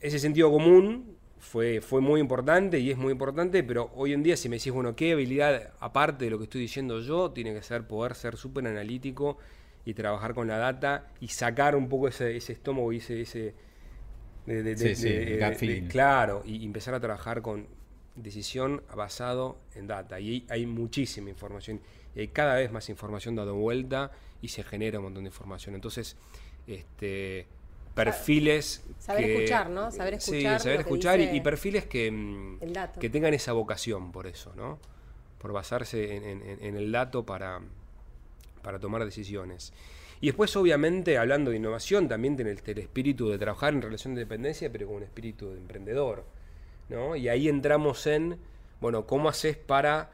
ese 0.00 0.18
sentido 0.18 0.50
común 0.50 1.16
fue, 1.38 1.80
fue 1.80 2.00
muy 2.00 2.20
importante 2.20 2.78
y 2.78 2.90
es 2.90 2.96
muy 2.98 3.12
importante, 3.12 3.62
pero 3.62 3.90
hoy 3.94 4.12
en 4.12 4.22
día 4.22 4.36
si 4.36 4.48
me 4.48 4.56
decís, 4.56 4.72
bueno, 4.72 4.96
¿qué 4.96 5.12
habilidad, 5.12 5.72
aparte 5.80 6.24
de 6.26 6.30
lo 6.30 6.38
que 6.38 6.44
estoy 6.44 6.60
diciendo 6.60 7.00
yo, 7.00 7.30
tiene 7.30 7.54
que 7.54 7.62
ser 7.62 7.86
poder 7.86 8.14
ser 8.14 8.36
súper 8.36 8.66
analítico 8.66 9.38
y 9.84 9.94
trabajar 9.94 10.34
con 10.34 10.48
la 10.48 10.58
data 10.58 11.08
y 11.20 11.28
sacar 11.28 11.76
un 11.76 11.88
poco 11.88 12.08
ese, 12.08 12.36
ese 12.36 12.52
estómago 12.52 12.92
y 12.92 12.98
ese... 12.98 13.20
ese 13.22 13.54
de- 14.46 14.62
de- 14.62 14.76
Sí, 14.76 14.94
de- 14.94 14.94
sí, 14.94 15.82
claro, 15.88 16.42
y 16.46 16.64
empezar 16.64 16.94
a 16.94 17.00
trabajar 17.00 17.42
con 17.42 17.66
decisión 18.16 18.82
basado 18.94 19.58
en 19.74 19.86
data. 19.86 20.20
Y 20.20 20.46
hay 20.50 20.66
muchísima 20.66 21.30
información, 21.30 21.80
y 22.14 22.20
hay 22.20 22.28
cada 22.28 22.54
vez 22.54 22.70
más 22.72 22.88
información 22.88 23.34
dando 23.36 23.54
vuelta 23.54 24.10
y 24.42 24.48
se 24.48 24.62
genera 24.62 24.98
un 24.98 25.04
montón 25.06 25.24
de 25.24 25.28
información. 25.28 25.74
Entonces, 25.74 26.16
este 26.66 27.46
perfiles 27.94 28.84
Saber 28.98 29.24
que- 29.24 29.34
escuchar, 29.36 29.70
¿no? 29.70 29.90
Saber 29.92 30.20
sí, 30.20 30.32
escuchar 30.38 30.60
saber 30.60 30.78
lo 30.78 30.84
que 30.84 30.88
escuchar 30.90 31.20
y- 31.20 31.40
perfiles 31.40 31.86
que, 31.86 32.10
mm, 32.10 32.58
que 33.00 33.08
tengan 33.08 33.34
esa 33.34 33.52
vocación 33.52 34.10
por 34.10 34.26
eso, 34.26 34.52
¿no? 34.56 34.78
Por 35.38 35.52
basarse 35.52 36.16
en, 36.16 36.24
en- 36.24 36.58
en 36.60 36.76
el 36.76 36.90
dato 36.90 37.24
para, 37.24 37.60
para 38.62 38.80
tomar 38.80 39.04
decisiones. 39.04 39.72
Y 40.20 40.26
después, 40.26 40.56
obviamente, 40.56 41.18
hablando 41.18 41.50
de 41.50 41.58
innovación, 41.58 42.08
también 42.08 42.34
tiene 42.34 42.50
el, 42.52 42.60
el 42.64 42.78
espíritu 42.78 43.28
de 43.28 43.38
trabajar 43.38 43.74
en 43.74 43.82
relación 43.82 44.14
de 44.14 44.22
dependencia, 44.22 44.72
pero 44.72 44.86
con 44.88 44.96
un 44.96 45.02
espíritu 45.04 45.50
de 45.50 45.58
emprendedor. 45.58 46.24
¿no? 46.88 47.14
Y 47.14 47.28
ahí 47.28 47.48
entramos 47.48 48.06
en, 48.06 48.38
bueno, 48.80 49.06
¿cómo 49.06 49.28
haces 49.28 49.56
para 49.56 50.10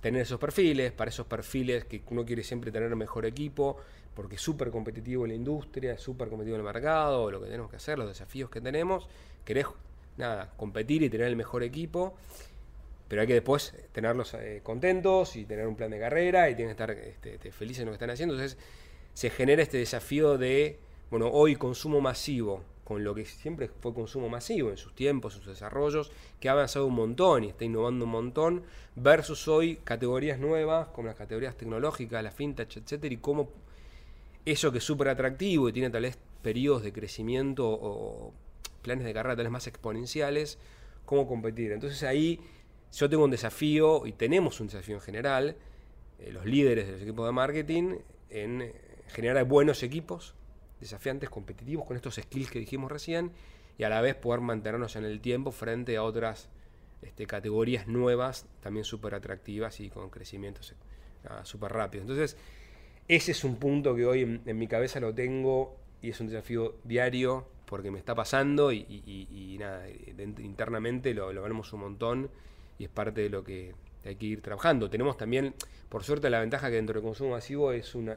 tener 0.00 0.22
esos 0.22 0.38
perfiles? 0.38 0.92
Para 0.92 1.10
esos 1.10 1.26
perfiles 1.26 1.84
que 1.84 2.02
uno 2.10 2.24
quiere 2.24 2.42
siempre 2.42 2.70
tener 2.70 2.94
mejor 2.96 3.26
equipo, 3.26 3.78
porque 4.14 4.36
es 4.36 4.40
súper 4.40 4.70
competitivo 4.70 5.24
en 5.24 5.30
la 5.30 5.34
industria, 5.34 5.92
es 5.92 6.00
súper 6.00 6.28
competitivo 6.28 6.56
en 6.56 6.66
el 6.66 6.72
mercado, 6.72 7.30
lo 7.30 7.40
que 7.40 7.46
tenemos 7.46 7.70
que 7.70 7.76
hacer, 7.76 7.98
los 7.98 8.08
desafíos 8.08 8.50
que 8.50 8.60
tenemos. 8.60 9.08
Querés 9.44 9.66
nada, 10.16 10.52
competir 10.56 11.02
y 11.02 11.10
tener 11.10 11.26
el 11.26 11.36
mejor 11.36 11.62
equipo, 11.62 12.14
pero 13.08 13.20
hay 13.20 13.28
que 13.28 13.34
después 13.34 13.74
tenerlos 13.92 14.34
eh, 14.34 14.60
contentos 14.62 15.36
y 15.36 15.44
tener 15.44 15.66
un 15.66 15.76
plan 15.76 15.90
de 15.90 16.00
carrera 16.00 16.50
y 16.50 16.54
tienen 16.54 16.74
que 16.74 16.82
estar 16.82 16.90
este, 16.90 17.34
este, 17.34 17.52
felices 17.52 17.80
en 17.80 17.86
lo 17.86 17.92
que 17.92 17.96
están 17.96 18.10
haciendo. 18.10 18.34
Entonces 18.34 18.58
se 19.14 19.30
genera 19.30 19.62
este 19.62 19.78
desafío 19.78 20.38
de, 20.38 20.78
bueno, 21.10 21.28
hoy 21.28 21.56
consumo 21.56 22.00
masivo, 22.00 22.62
con 22.86 23.02
lo 23.02 23.16
que 23.16 23.24
siempre 23.24 23.68
fue 23.80 23.92
consumo 23.92 24.28
masivo 24.28 24.70
en 24.70 24.76
sus 24.76 24.94
tiempos, 24.94 25.34
sus 25.34 25.44
desarrollos, 25.44 26.12
que 26.38 26.48
ha 26.48 26.52
avanzado 26.52 26.86
un 26.86 26.94
montón 26.94 27.42
y 27.42 27.48
está 27.48 27.64
innovando 27.64 28.04
un 28.04 28.12
montón, 28.12 28.62
versus 28.94 29.48
hoy 29.48 29.80
categorías 29.82 30.38
nuevas, 30.38 30.86
como 30.94 31.08
las 31.08 31.16
categorías 31.16 31.56
tecnológicas, 31.56 32.22
la 32.22 32.30
fintech, 32.30 32.76
etcétera, 32.76 33.12
y 33.12 33.16
cómo 33.16 33.50
eso 34.44 34.70
que 34.70 34.78
es 34.78 34.84
súper 34.84 35.08
atractivo 35.08 35.68
y 35.68 35.72
tiene 35.72 35.90
tal 35.90 36.02
vez 36.02 36.16
periodos 36.42 36.84
de 36.84 36.92
crecimiento 36.92 37.68
o 37.68 38.32
planes 38.82 39.04
de 39.04 39.12
carrera 39.12 39.34
tal 39.34 39.46
vez 39.46 39.52
más 39.52 39.66
exponenciales, 39.66 40.56
cómo 41.04 41.26
competir. 41.26 41.72
Entonces 41.72 42.04
ahí 42.04 42.38
yo 42.92 43.10
tengo 43.10 43.24
un 43.24 43.32
desafío 43.32 44.06
y 44.06 44.12
tenemos 44.12 44.60
un 44.60 44.68
desafío 44.68 44.94
en 44.94 45.00
general, 45.00 45.56
eh, 46.20 46.30
los 46.30 46.46
líderes 46.46 46.86
de 46.86 46.92
los 46.92 47.02
equipos 47.02 47.26
de 47.26 47.32
marketing, 47.32 47.96
en 48.30 48.72
generar 49.08 49.44
buenos 49.44 49.82
equipos, 49.82 50.36
desafiantes, 50.80 51.30
competitivos, 51.30 51.86
con 51.86 51.96
estos 51.96 52.16
skills 52.16 52.50
que 52.50 52.58
dijimos 52.58 52.90
recién, 52.90 53.32
y 53.78 53.84
a 53.84 53.88
la 53.88 54.00
vez 54.00 54.14
poder 54.14 54.40
mantenernos 54.40 54.96
en 54.96 55.04
el 55.04 55.20
tiempo 55.20 55.52
frente 55.52 55.96
a 55.96 56.02
otras 56.02 56.48
este, 57.02 57.26
categorías 57.26 57.86
nuevas, 57.86 58.46
también 58.60 58.84
súper 58.84 59.14
atractivas 59.14 59.80
y 59.80 59.90
con 59.90 60.10
crecimientos 60.10 60.74
ah, 61.28 61.44
súper 61.44 61.72
rápidos. 61.72 62.02
Entonces, 62.02 62.36
ese 63.08 63.32
es 63.32 63.44
un 63.44 63.56
punto 63.56 63.94
que 63.94 64.06
hoy 64.06 64.22
en, 64.22 64.58
mi 64.58 64.66
cabeza 64.66 64.98
lo 64.98 65.14
tengo 65.14 65.76
y 66.02 66.10
es 66.10 66.20
un 66.20 66.28
desafío 66.28 66.76
diario 66.84 67.46
porque 67.66 67.90
me 67.90 67.98
está 67.98 68.14
pasando 68.14 68.72
y, 68.72 69.56
nada, 69.58 69.88
internamente 69.88 71.12
lo, 71.14 71.32
lo 71.32 71.44
un 71.44 71.80
montón 71.80 72.30
y 72.78 72.84
es 72.84 72.90
parte 72.90 73.22
de 73.22 73.30
lo 73.30 73.44
que 73.44 73.74
hay 74.04 74.16
que 74.16 74.26
ir 74.26 74.40
trabajando. 74.40 74.88
Tenemos 74.88 75.16
también, 75.16 75.54
por 75.88 76.04
suerte, 76.04 76.30
la 76.30 76.40
ventaja 76.40 76.68
que 76.68 76.76
dentro 76.76 76.94
del 76.94 77.02
consumo 77.02 77.30
masivo 77.30 77.72
es 77.72 77.94
una, 77.94 78.16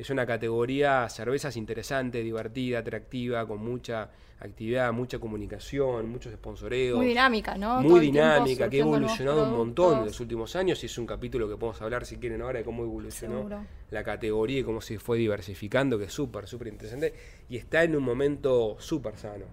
es 0.00 0.08
una 0.08 0.24
categoría 0.24 1.06
cervezas 1.10 1.58
interesante, 1.58 2.22
divertida, 2.22 2.78
atractiva, 2.78 3.46
con 3.46 3.62
mucha 3.62 4.10
actividad, 4.40 4.90
mucha 4.94 5.18
comunicación, 5.18 6.08
muchos 6.08 6.32
sponsoreos. 6.32 6.96
Muy 6.96 7.08
dinámica, 7.08 7.58
¿no? 7.58 7.82
Muy 7.82 8.00
dinámica, 8.00 8.70
que 8.70 8.78
ha 8.78 8.80
evolucionado 8.80 9.44
un 9.44 9.58
montón 9.58 9.98
en 9.98 10.06
los 10.06 10.18
últimos 10.18 10.56
años 10.56 10.82
y 10.82 10.86
es 10.86 10.96
un 10.96 11.04
capítulo 11.06 11.46
que 11.50 11.56
podemos 11.56 11.82
hablar 11.82 12.06
si 12.06 12.16
quieren 12.16 12.40
ahora 12.40 12.60
de 12.60 12.64
cómo 12.64 12.82
evolucionó 12.82 13.46
la 13.90 14.02
categoría 14.02 14.60
y 14.60 14.62
cómo 14.62 14.80
se 14.80 14.98
fue 14.98 15.18
diversificando, 15.18 15.98
que 15.98 16.04
es 16.04 16.12
súper, 16.14 16.46
súper 16.46 16.68
interesante 16.68 17.12
y 17.50 17.58
está 17.58 17.84
en 17.84 17.94
un 17.94 18.02
momento 18.02 18.76
súper 18.78 19.18
sano. 19.18 19.44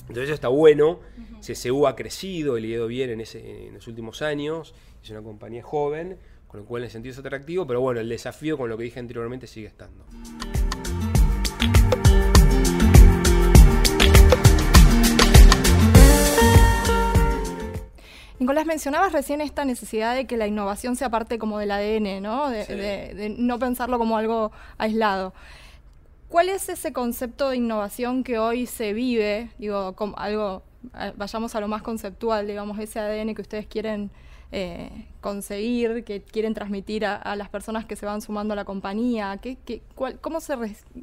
Entonces 0.00 0.24
eso 0.24 0.34
está 0.34 0.48
bueno, 0.48 1.00
CCU 1.40 1.86
ha 1.86 1.94
crecido, 1.94 2.58
le 2.58 2.68
ha 2.68 2.70
ido 2.70 2.86
bien 2.86 3.10
en, 3.10 3.20
ese, 3.20 3.66
en 3.66 3.74
los 3.74 3.86
últimos 3.86 4.22
años, 4.22 4.74
es 5.02 5.10
una 5.10 5.22
compañía 5.22 5.62
joven, 5.62 6.16
con 6.54 6.60
lo 6.60 6.68
cual 6.68 6.82
en 6.82 6.84
el 6.84 6.90
sentido 6.92 7.12
es 7.12 7.18
atractivo, 7.18 7.66
pero 7.66 7.80
bueno, 7.80 7.98
el 7.98 8.08
desafío 8.08 8.56
con 8.56 8.70
lo 8.70 8.78
que 8.78 8.84
dije 8.84 9.00
anteriormente 9.00 9.48
sigue 9.48 9.66
estando. 9.66 10.04
Nicolás, 18.38 18.66
mencionabas 18.66 19.12
recién 19.12 19.40
esta 19.40 19.64
necesidad 19.64 20.14
de 20.14 20.28
que 20.28 20.36
la 20.36 20.46
innovación 20.46 20.94
sea 20.94 21.10
parte 21.10 21.40
como 21.40 21.58
del 21.58 21.72
ADN, 21.72 22.22
¿no? 22.22 22.48
de 22.48 23.34
no 23.36 23.58
pensarlo 23.58 23.98
como 23.98 24.16
algo 24.16 24.52
aislado. 24.78 25.34
¿Cuál 26.28 26.50
es 26.50 26.68
ese 26.68 26.92
concepto 26.92 27.48
de 27.48 27.56
innovación 27.56 28.22
que 28.22 28.38
hoy 28.38 28.66
se 28.66 28.92
vive? 28.92 29.50
Digo, 29.58 29.96
como 29.96 30.16
algo, 30.16 30.62
vayamos 31.16 31.56
a 31.56 31.60
lo 31.60 31.66
más 31.66 31.82
conceptual, 31.82 32.46
digamos, 32.46 32.78
ese 32.78 33.00
ADN 33.00 33.34
que 33.34 33.42
ustedes 33.42 33.66
quieren 33.66 34.12
eh, 34.56 35.08
conseguir, 35.20 36.04
que 36.04 36.22
quieren 36.22 36.54
transmitir 36.54 37.04
a, 37.06 37.34
las 37.34 37.48
personas 37.48 37.86
que 37.86 37.96
se 37.96 38.06
van 38.06 38.20
sumando 38.20 38.52
a 38.52 38.56
la 38.56 38.64
compañía. 38.64 39.36
¿Qué, 39.38 39.82
¿Cómo 40.20 40.40
se 40.40 40.54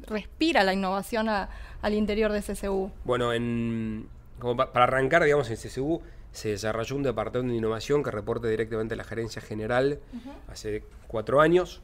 respira 0.06 0.64
la 0.64 0.72
innovación 0.72 1.28
al 1.28 1.92
interior 1.92 2.32
de 2.32 2.40
CCU? 2.40 2.90
Bueno, 3.04 3.34
en, 3.34 4.08
como 4.38 4.56
para 4.56 4.84
arrancar, 4.84 5.22
digamos, 5.24 5.50
en 5.50 5.56
CCU 5.56 6.00
se 6.30 6.48
desarrolló 6.48 6.96
un 6.96 7.02
departamento 7.02 7.52
de 7.52 7.58
innovación 7.58 8.02
que 8.02 8.10
reporte 8.10 8.48
directamente 8.48 8.94
a 8.94 8.96
la 8.96 9.04
gerencia 9.04 9.42
general 9.42 10.00
hace 10.48 10.84
cuatro 11.06 11.42
años 11.42 11.82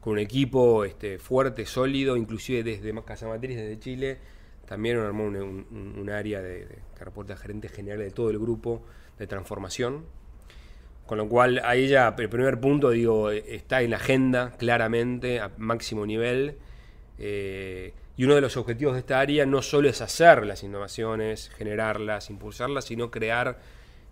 con 0.00 0.14
un 0.14 0.18
equipo 0.18 0.84
este, 0.84 1.20
fuerte, 1.20 1.64
sólido, 1.64 2.16
inclusive 2.16 2.64
desde 2.64 2.92
Casa 3.04 3.28
Matriz, 3.28 3.56
desde 3.56 3.78
Chile, 3.78 4.18
también 4.66 4.98
armó 4.98 5.26
un, 5.26 6.10
área 6.10 6.42
de, 6.42 6.66
que 6.98 7.04
reporta 7.04 7.34
al 7.34 7.38
gerente 7.38 7.68
general 7.68 8.00
de 8.00 8.10
todo 8.10 8.30
el 8.30 8.38
grupo 8.40 8.82
de 9.16 9.28
transformación. 9.28 10.04
Con 11.06 11.18
lo 11.18 11.28
cual, 11.28 11.60
ahí 11.64 11.88
ya, 11.88 12.14
el 12.16 12.28
primer 12.28 12.60
punto, 12.60 12.90
digo, 12.90 13.30
está 13.30 13.82
en 13.82 13.90
la 13.90 13.96
agenda 13.96 14.52
claramente, 14.58 15.40
a 15.40 15.50
máximo 15.58 16.06
nivel. 16.06 16.56
Eh, 17.18 17.92
y 18.16 18.24
uno 18.24 18.34
de 18.34 18.40
los 18.40 18.56
objetivos 18.56 18.94
de 18.94 19.00
esta 19.00 19.20
área 19.20 19.44
no 19.44 19.60
solo 19.60 19.88
es 19.88 20.00
hacer 20.00 20.46
las 20.46 20.62
innovaciones, 20.62 21.50
generarlas, 21.56 22.30
impulsarlas, 22.30 22.86
sino 22.86 23.10
crear 23.10 23.58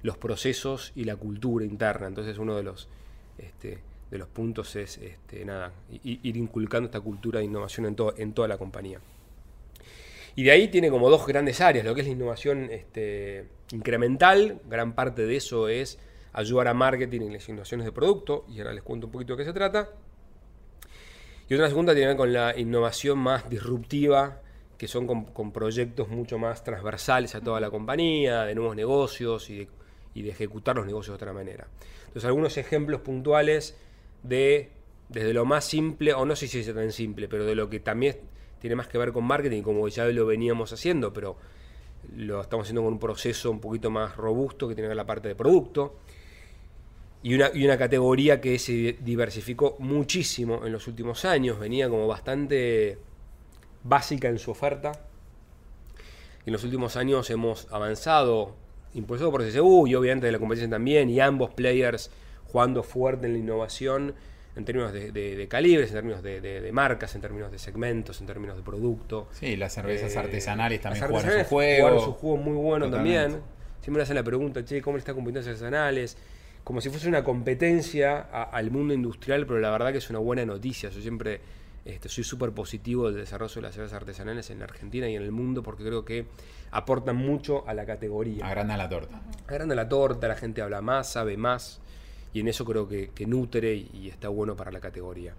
los 0.02 0.18
procesos 0.18 0.92
y 0.94 1.04
la 1.04 1.16
cultura 1.16 1.64
interna. 1.64 2.08
Entonces, 2.08 2.36
uno 2.38 2.56
de 2.56 2.62
los 2.64 2.88
este, 3.38 3.78
de 4.10 4.18
los 4.18 4.28
puntos 4.28 4.76
es 4.76 4.98
este, 4.98 5.46
ir 6.02 6.36
inculcando 6.36 6.86
esta 6.86 7.00
cultura 7.00 7.38
de 7.38 7.46
innovación 7.46 7.86
en, 7.86 7.96
en 8.18 8.32
toda 8.34 8.46
la 8.46 8.58
compañía. 8.58 9.00
Y 10.36 10.44
de 10.44 10.50
ahí 10.50 10.68
tiene 10.68 10.90
como 10.90 11.08
dos 11.08 11.26
grandes 11.26 11.62
áreas, 11.62 11.84
lo 11.86 11.94
que 11.94 12.02
es 12.02 12.06
la 12.06 12.12
innovación 12.12 12.68
este, 12.70 13.46
incremental, 13.70 14.60
gran 14.68 14.94
parte 14.94 15.26
de 15.26 15.36
eso 15.36 15.68
es 15.68 15.98
ayudar 16.32 16.68
a 16.68 16.74
marketing 16.74 17.22
en 17.22 17.32
las 17.34 17.48
innovaciones 17.48 17.84
de 17.84 17.92
producto, 17.92 18.44
y 18.48 18.58
ahora 18.58 18.72
les 18.72 18.82
cuento 18.82 19.06
un 19.06 19.12
poquito 19.12 19.34
de 19.34 19.42
qué 19.42 19.44
se 19.44 19.52
trata. 19.52 19.90
Y 21.48 21.54
otra 21.54 21.68
segunda 21.68 21.92
tiene 21.92 22.06
que 22.06 22.08
ver 22.08 22.16
con 22.16 22.32
la 22.32 22.58
innovación 22.58 23.18
más 23.18 23.48
disruptiva, 23.50 24.40
que 24.78 24.88
son 24.88 25.06
con, 25.06 25.52
proyectos 25.52 26.08
mucho 26.08 26.38
más 26.38 26.64
transversales 26.64 27.34
a 27.34 27.40
toda 27.40 27.60
la 27.60 27.70
compañía, 27.70 28.44
de 28.44 28.54
nuevos 28.54 28.74
negocios 28.74 29.48
y 29.50 29.58
de, 29.58 29.68
y 30.14 30.22
de 30.22 30.30
ejecutar 30.30 30.76
los 30.76 30.86
negocios 30.86 31.12
de 31.12 31.16
otra 31.16 31.32
manera. 31.32 31.68
Entonces, 32.06 32.24
algunos 32.24 32.56
ejemplos 32.56 33.00
puntuales 33.02 33.76
de 34.22 34.70
desde 35.12 35.34
lo 35.34 35.44
más 35.44 35.64
simple, 35.64 36.14
o 36.14 36.24
no 36.24 36.34
sé 36.34 36.48
si 36.48 36.60
es 36.60 36.74
tan 36.74 36.90
simple, 36.90 37.28
pero 37.28 37.44
de 37.44 37.54
lo 37.54 37.68
que 37.68 37.80
también 37.80 38.16
tiene 38.58 38.76
más 38.76 38.88
que 38.88 38.98
ver 38.98 39.12
con 39.12 39.24
marketing, 39.24 39.62
como 39.62 39.86
ya 39.88 40.06
lo 40.06 40.26
veníamos 40.26 40.72
haciendo, 40.72 41.12
pero 41.12 41.36
lo 42.16 42.40
estamos 42.40 42.64
haciendo 42.64 42.82
con 42.82 42.94
un 42.94 42.98
proceso 42.98 43.50
un 43.50 43.60
poquito 43.60 43.90
más 43.90 44.16
robusto 44.16 44.68
que 44.68 44.74
tiene 44.74 44.86
que 44.86 44.90
ver 44.90 44.96
la 44.96 45.06
parte 45.06 45.28
de 45.28 45.34
producto. 45.34 45.96
Y 47.22 47.34
una, 47.34 47.50
y 47.54 47.64
una 47.64 47.78
categoría 47.78 48.40
que 48.40 48.58
se 48.58 48.96
diversificó 49.00 49.76
muchísimo 49.78 50.66
en 50.66 50.72
los 50.72 50.88
últimos 50.88 51.24
años, 51.24 51.58
venía 51.58 51.88
como 51.88 52.06
bastante 52.08 52.98
básica 53.84 54.28
en 54.28 54.38
su 54.38 54.50
oferta. 54.50 54.92
En 56.44 56.52
los 56.52 56.64
últimos 56.64 56.96
años 56.96 57.30
hemos 57.30 57.68
avanzado, 57.70 58.56
impulsado 58.94 59.30
por 59.30 59.48
CCU 59.48 59.86
y 59.86 59.94
obviamente 59.94 60.26
de 60.26 60.32
la 60.32 60.38
competencia 60.38 60.70
también, 60.70 61.08
y 61.10 61.20
ambos 61.20 61.50
players 61.50 62.10
jugando 62.46 62.82
fuerte 62.82 63.26
en 63.26 63.34
la 63.34 63.38
innovación 63.38 64.14
en 64.54 64.64
términos 64.66 64.92
de, 64.92 65.46
calibres, 65.48 65.88
en 65.90 65.94
términos 65.94 66.22
de, 66.22 66.70
marcas, 66.72 67.14
en 67.14 67.22
términos 67.22 67.50
de 67.50 67.58
segmentos, 67.58 68.20
en 68.20 68.26
términos 68.26 68.56
de 68.56 68.62
producto. 68.62 69.28
Sí, 69.32 69.56
las 69.56 69.72
cervezas 69.72 70.14
eh, 70.14 70.18
artesanales 70.18 70.80
también 70.80 71.06
jugaron 71.06 71.38
su 71.38 71.44
juego. 71.44 71.88
Jugaron 71.88 72.04
su 72.04 72.12
juego 72.12 72.36
muy 72.36 72.54
bueno 72.54 72.90
también. 72.90 73.40
Siempre 73.80 74.00
me 74.00 74.02
hacen 74.02 74.16
la 74.16 74.22
pregunta, 74.22 74.64
che, 74.64 74.82
¿cómo 74.82 74.96
le 74.96 75.00
está 75.00 75.14
compitiendo 75.14 75.48
artesanales? 75.48 76.16
Como 76.64 76.80
si 76.80 76.90
fuese 76.90 77.08
una 77.08 77.24
competencia 77.24 78.20
al 78.20 78.70
mundo 78.70 78.94
industrial, 78.94 79.46
pero 79.46 79.58
la 79.58 79.70
verdad 79.70 79.92
que 79.92 79.98
es 79.98 80.10
una 80.10 80.20
buena 80.20 80.46
noticia. 80.46 80.90
Yo 80.90 81.00
siempre 81.00 81.40
este, 81.84 82.08
soy 82.08 82.22
súper 82.22 82.52
positivo 82.52 83.10
del 83.10 83.20
desarrollo 83.20 83.56
de 83.56 83.62
las 83.62 83.74
cervezas 83.74 83.96
artesanales 83.96 84.50
en 84.50 84.60
la 84.60 84.66
Argentina 84.66 85.08
y 85.08 85.16
en 85.16 85.22
el 85.22 85.32
mundo 85.32 85.64
porque 85.64 85.82
creo 85.82 86.04
que 86.04 86.26
aportan 86.70 87.16
mucho 87.16 87.66
a 87.66 87.74
la 87.74 87.84
categoría. 87.84 88.46
Agranda 88.46 88.76
la 88.76 88.88
torta. 88.88 89.20
Agranda 89.48 89.74
la 89.74 89.88
torta, 89.88 90.28
la 90.28 90.36
gente 90.36 90.62
habla 90.62 90.80
más, 90.80 91.12
sabe 91.12 91.36
más 91.36 91.80
y 92.32 92.40
en 92.40 92.48
eso 92.48 92.64
creo 92.64 92.88
que, 92.88 93.10
nutre 93.26 93.74
y, 93.74 94.08
está 94.08 94.28
bueno 94.28 94.54
para 94.54 94.70
la 94.70 94.78
categoría. 94.78 95.34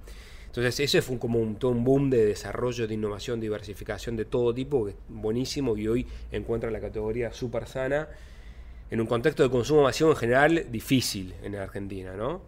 Entonces 0.47 0.81
ese 0.81 1.01
fue 1.01 1.17
como 1.17 1.39
un, 1.39 1.55
todo 1.55 1.71
un 1.71 1.83
boom 1.83 2.09
de 2.09 2.25
desarrollo, 2.25 2.87
de 2.87 2.93
innovación, 2.93 3.39
diversificación 3.39 4.17
de 4.17 4.25
todo 4.25 4.53
tipo, 4.53 4.85
que 4.85 4.91
es 4.91 4.97
buenísimo 5.07 5.77
y 5.77 5.87
hoy 5.87 6.07
encuentra 6.31 6.69
la 6.69 6.81
categoría 6.81 7.31
súper 7.31 7.67
sana 7.67 8.09
en 8.93 9.01
un 9.01 9.07
contexto 9.07 9.41
de 9.41 9.49
consumo 9.49 9.81
masivo 9.81 10.11
en 10.11 10.15
general 10.15 10.67
difícil 10.69 11.33
en 11.41 11.55
Argentina, 11.55 12.13
¿no? 12.15 12.43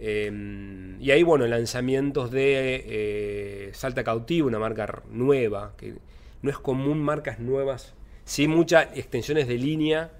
Em, 0.00 0.98
y 0.98 1.10
ahí, 1.10 1.22
bueno, 1.22 1.46
lanzamientos 1.46 2.30
de 2.30 2.84
eh, 2.86 3.70
Salta 3.74 4.02
Cautivo, 4.02 4.48
una 4.48 4.58
marca 4.58 5.02
nueva, 5.10 5.74
que 5.76 5.96
no 6.40 6.50
es 6.50 6.56
común 6.56 7.02
marcas 7.02 7.38
nuevas, 7.38 7.92
sí 8.24 8.48
muchas 8.48 8.88
extensiones 8.94 9.46
de 9.46 9.58
línea 9.58 10.10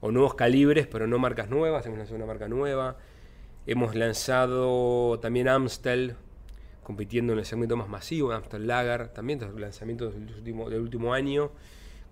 o 0.00 0.10
nuevos 0.10 0.34
calibres, 0.34 0.88
pero 0.88 1.06
no 1.06 1.20
marcas 1.20 1.48
nuevas, 1.48 1.86
hemos 1.86 1.98
lanzado 1.98 2.16
una 2.16 2.26
marca 2.26 2.48
nueva. 2.48 2.96
Hemos 3.64 3.94
lanzado 3.94 5.20
también 5.20 5.46
Amstel, 5.46 6.16
compitiendo 6.82 7.32
en 7.32 7.38
el 7.38 7.44
segmento 7.44 7.76
más 7.76 7.88
masivo, 7.88 8.32
Amstel 8.32 8.66
Lager, 8.66 9.10
también 9.10 9.38
lanzamientos 9.56 10.14
del 10.14 10.34
último, 10.34 10.68
del 10.68 10.80
último 10.80 11.14
año, 11.14 11.52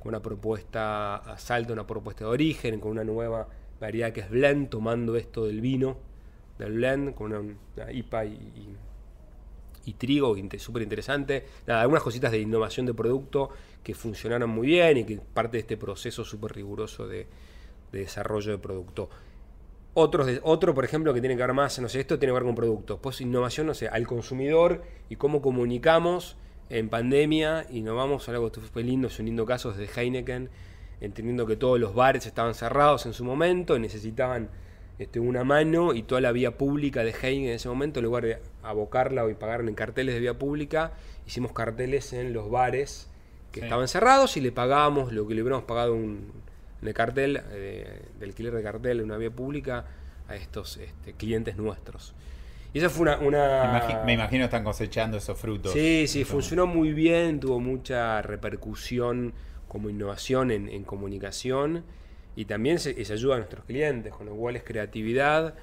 con 0.01 0.09
una 0.09 0.23
propuesta 0.23 1.17
a 1.17 1.39
salto, 1.39 1.73
una 1.73 1.87
propuesta 1.87 2.25
de 2.25 2.31
origen, 2.31 2.81
con 2.81 2.91
una 2.91 3.05
nueva 3.05 3.47
variedad 3.79 4.13
que 4.13 4.21
es 4.21 4.31
blend, 4.31 4.71
tomando 4.71 5.15
esto 5.15 5.45
del 5.47 5.61
vino, 5.61 5.99
del 6.59 6.73
blend, 6.73 7.15
con 7.15 7.33
una, 7.33 7.93
IPA 7.93 8.25
y, 8.25 8.77
trigo, 9.99 10.37
súper 10.59 10.83
interesante. 10.83 11.45
Nada, 11.67 11.83
algunas 11.83 12.03
cositas 12.03 12.31
de 12.31 12.39
innovación 12.39 12.87
de 12.87 12.95
producto 12.95 13.51
que 13.83 13.93
funcionaron 13.93 14.49
muy 14.49 14.69
bien 14.69 14.99
y 14.99 15.05
que 15.05 15.19
parte 15.19 15.57
de 15.57 15.63
este 15.63 15.77
proceso 15.77 16.25
súper 16.25 16.53
riguroso 16.53 17.07
de, 17.07 17.27
desarrollo 17.93 18.53
de 18.53 18.59
producto. 18.59 19.11
Otros 19.93 20.29
otro, 20.45 20.73
por 20.73 20.85
ejemplo, 20.85 21.13
que 21.13 21.21
tiene 21.21 21.37
que 21.37 21.43
ver 21.43 21.53
más, 21.53 21.79
no 21.81 21.89
sé, 21.89 22.01
esto 22.01 22.19
tiene 22.19 22.31
que 22.31 22.35
ver 22.35 22.45
con 22.45 22.55
productos. 22.55 23.01
Pues 23.03 23.21
innovación, 23.21 23.67
no 23.67 23.75
sé, 23.75 23.89
al 23.89 24.07
consumidor 24.07 24.83
y 25.09 25.17
cómo 25.17 25.43
comunicamos 25.43 26.37
en 26.71 26.89
pandemia. 26.89 27.67
Innovamos, 27.71 28.29
algo 28.29 28.51
que 28.51 28.61
fue 28.61 28.83
lindo, 28.83 29.09
es 29.09 29.19
un 29.19 29.27
lindo 29.27 29.45
caso 29.45 29.73
de 29.73 29.87
Heineken, 29.87 30.49
entendiendo 31.01 31.47
que 31.47 31.57
todos 31.57 31.79
los 31.79 31.95
bares 31.95 32.27
estaban 32.27 32.55
cerrados 32.55 33.05
en 33.07 33.13
su 33.13 33.25
momento 33.25 33.77
y 33.77 33.81
necesitaban 33.81 34.49
este, 34.99 35.21
una 35.21 35.45
mano 35.45 35.95
y 35.95 36.03
toda 36.03 36.21
la 36.21 36.33
vía 36.33 36.57
pública 36.57 37.05
de 37.05 37.11
Heineken 37.11 37.49
en 37.49 37.55
ese 37.57 37.69
momento, 37.69 38.01
en 38.01 38.05
lugar 38.07 38.25
de 38.25 38.39
abocarla 38.63 39.25
o 39.25 39.35
pagar 39.35 39.61
en 39.61 39.75
carteles 39.75 40.15
de 40.15 40.21
vía 40.21 40.39
pública, 40.39 40.93
hicimos 41.27 41.53
carteles 41.53 42.13
en 42.13 42.33
los 42.33 42.51
bares 42.51 43.09
que 43.53 43.61
estaban 43.61 43.89
cerrados 43.89 44.37
y 44.37 44.41
le 44.41 44.53
pagábamos 44.53 45.13
lo 45.13 45.27
que 45.27 45.35
le 45.35 45.43
hubiéramos 45.43 45.65
pagado 45.65 45.95
un, 45.95 46.31
de 46.81 46.95
cartel, 46.95 47.41
eh, 47.51 48.03
de 48.19 48.27
alquiler 48.27 48.55
de 48.55 48.63
cartel 48.63 49.01
en 49.01 49.07
una 49.07 49.17
vía 49.17 49.31
pública 49.31 49.87
a 50.29 50.37
estos 50.37 50.77
este, 50.77 51.13
clientes 51.15 51.57
nuestros. 51.57 52.15
Y 52.73 52.79
esa 52.79 52.89
fue 52.89 53.17
una, 53.21 54.03
Me 54.05 54.13
imagino 54.13 54.45
están 54.45 54.63
cosechando 54.63 55.17
esos 55.17 55.39
frutos. 55.39 55.73
Sí, 55.73 56.07
sí, 56.07 56.25
funcionó 56.25 56.67
muy 56.67 56.93
bien, 56.93 57.41
tuvo 57.41 57.59
mucha 57.59 58.23
repercusión 58.23 59.33
como 59.67 59.91
innovación 59.91 60.51
en, 60.51 60.85
comunicación 60.85 61.85
y 62.37 62.45
también 62.45 62.79
se, 62.79 62.91
ayuda 62.91 63.35
a 63.35 63.39
nuestros 63.39 63.65
clientes, 63.65 64.13
con 64.13 64.27
lo 64.27 64.35
cual 64.35 64.57
es 64.57 64.63
creatividad 64.63 65.55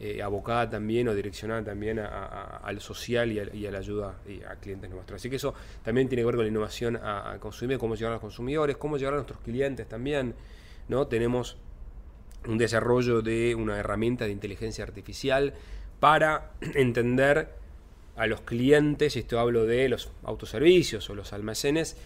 eh, 0.00 0.22
abocada 0.22 0.68
también 0.70 1.06
o 1.08 1.14
direccionada 1.14 1.62
también 1.64 1.98
al 1.98 2.80
social 2.80 3.30
y 3.32 3.66
a, 3.66 3.70
la 3.70 3.78
ayuda 3.78 4.16
a 4.48 4.56
clientes 4.56 4.90
nuestros. 4.90 5.20
Así 5.20 5.28
que 5.28 5.36
eso 5.36 5.54
también 5.82 6.08
tiene 6.08 6.22
que 6.22 6.26
ver 6.26 6.36
con 6.36 6.44
la 6.44 6.50
innovación 6.50 6.96
a, 6.96 7.36
consumir, 7.40 7.78
cómo 7.78 7.94
llegar 7.94 8.12
a 8.12 8.14
los 8.14 8.22
consumidores, 8.22 8.76
cómo 8.78 8.96
llegar 8.96 9.14
a 9.14 9.16
nuestros 9.16 9.40
clientes 9.40 9.86
también. 9.86 10.34
¿no? 10.88 11.06
Tenemos 11.06 11.58
un 12.46 12.58
desarrollo 12.58 13.22
de 13.22 13.54
una 13.54 13.78
herramienta 13.78 14.24
de 14.24 14.32
inteligencia 14.32 14.84
artificial 14.84 15.54
para 16.00 16.52
entender 16.74 17.48
a 18.16 18.26
los 18.26 18.42
clientes, 18.42 19.16
y 19.16 19.20
esto 19.20 19.38
hablo 19.40 19.66
de 19.66 19.88
los 19.88 20.10
autoservicios 20.22 21.08
o 21.10 21.14
los 21.14 21.32
almacenes, 21.32 21.96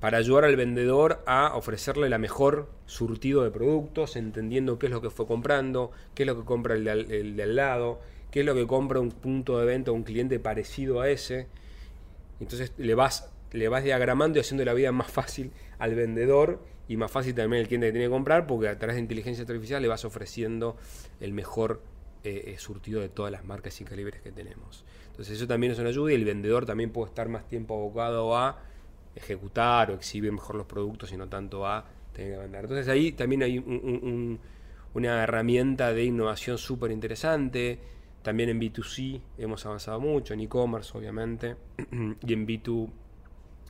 para 0.00 0.16
ayudar 0.18 0.44
al 0.44 0.56
vendedor 0.56 1.22
a 1.26 1.54
ofrecerle 1.54 2.08
la 2.08 2.18
mejor 2.18 2.68
surtido 2.86 3.44
de 3.44 3.50
productos, 3.50 4.16
entendiendo 4.16 4.78
qué 4.78 4.86
es 4.86 4.92
lo 4.92 5.02
que 5.02 5.10
fue 5.10 5.26
comprando, 5.26 5.92
qué 6.14 6.22
es 6.22 6.26
lo 6.26 6.38
que 6.38 6.44
compra 6.44 6.74
el 6.74 6.84
de 6.84 7.42
al, 7.42 7.56
lado, 7.56 8.00
qué 8.30 8.40
es 8.40 8.46
lo 8.46 8.54
que 8.54 8.66
compra 8.66 8.98
un 8.98 9.10
punto 9.10 9.58
de 9.58 9.66
venta 9.66 9.90
o 9.90 9.94
un 9.94 10.02
cliente 10.02 10.38
parecido 10.38 11.02
a 11.02 11.10
ese. 11.10 11.48
Entonces 12.40 12.72
le 12.78 12.94
vas, 12.94 13.30
le 13.52 13.68
vas 13.68 13.84
diagramando 13.84 14.38
y 14.38 14.40
haciendo 14.40 14.64
la 14.64 14.72
vida 14.72 14.90
más 14.90 15.10
fácil 15.10 15.52
al 15.78 15.94
vendedor 15.94 16.60
y 16.88 16.96
más 16.96 17.10
fácil 17.10 17.34
también 17.34 17.60
al 17.60 17.68
cliente 17.68 17.88
que 17.88 17.92
tiene 17.92 18.06
que 18.06 18.10
comprar, 18.10 18.46
porque 18.46 18.68
a 18.68 18.78
través 18.78 18.96
de 18.96 19.02
inteligencia 19.02 19.42
artificial 19.42 19.82
le 19.82 19.88
vas 19.88 20.06
ofreciendo 20.06 20.78
el 21.20 21.34
mejor 21.34 21.82
eh, 22.22 22.52
eh, 22.52 22.58
surtido 22.58 23.00
de 23.00 23.08
todas 23.08 23.32
las 23.32 23.44
marcas 23.44 23.80
y 23.80 23.84
calibres 23.84 24.20
que 24.20 24.30
tenemos. 24.30 24.84
Entonces 25.10 25.36
eso 25.36 25.46
también 25.46 25.72
es 25.72 25.78
una 25.78 25.88
ayuda 25.88 26.12
y 26.12 26.16
el 26.16 26.24
vendedor 26.24 26.66
también 26.66 26.90
puede 26.90 27.08
estar 27.08 27.28
más 27.28 27.48
tiempo 27.48 27.74
abocado 27.74 28.36
a 28.36 28.58
ejecutar 29.14 29.90
o 29.90 29.94
exhibir 29.94 30.30
mejor 30.30 30.56
los 30.56 30.66
productos 30.66 31.12
y 31.12 31.16
no 31.16 31.28
tanto 31.28 31.66
a 31.66 31.84
tener 32.12 32.32
que 32.32 32.38
vender. 32.38 32.64
Entonces 32.64 32.88
ahí 32.88 33.12
también 33.12 33.42
hay 33.42 33.58
una 34.94 35.22
herramienta 35.22 35.92
de 35.92 36.04
innovación 36.04 36.58
súper 36.58 36.90
interesante. 36.90 37.78
También 38.22 38.50
en 38.50 38.60
B2C 38.60 39.20
hemos 39.38 39.64
avanzado 39.64 39.98
mucho, 39.98 40.34
en 40.34 40.40
e-commerce 40.40 40.96
obviamente, 40.96 41.56
y 42.26 42.32
en, 42.34 42.46
B2, 42.46 42.90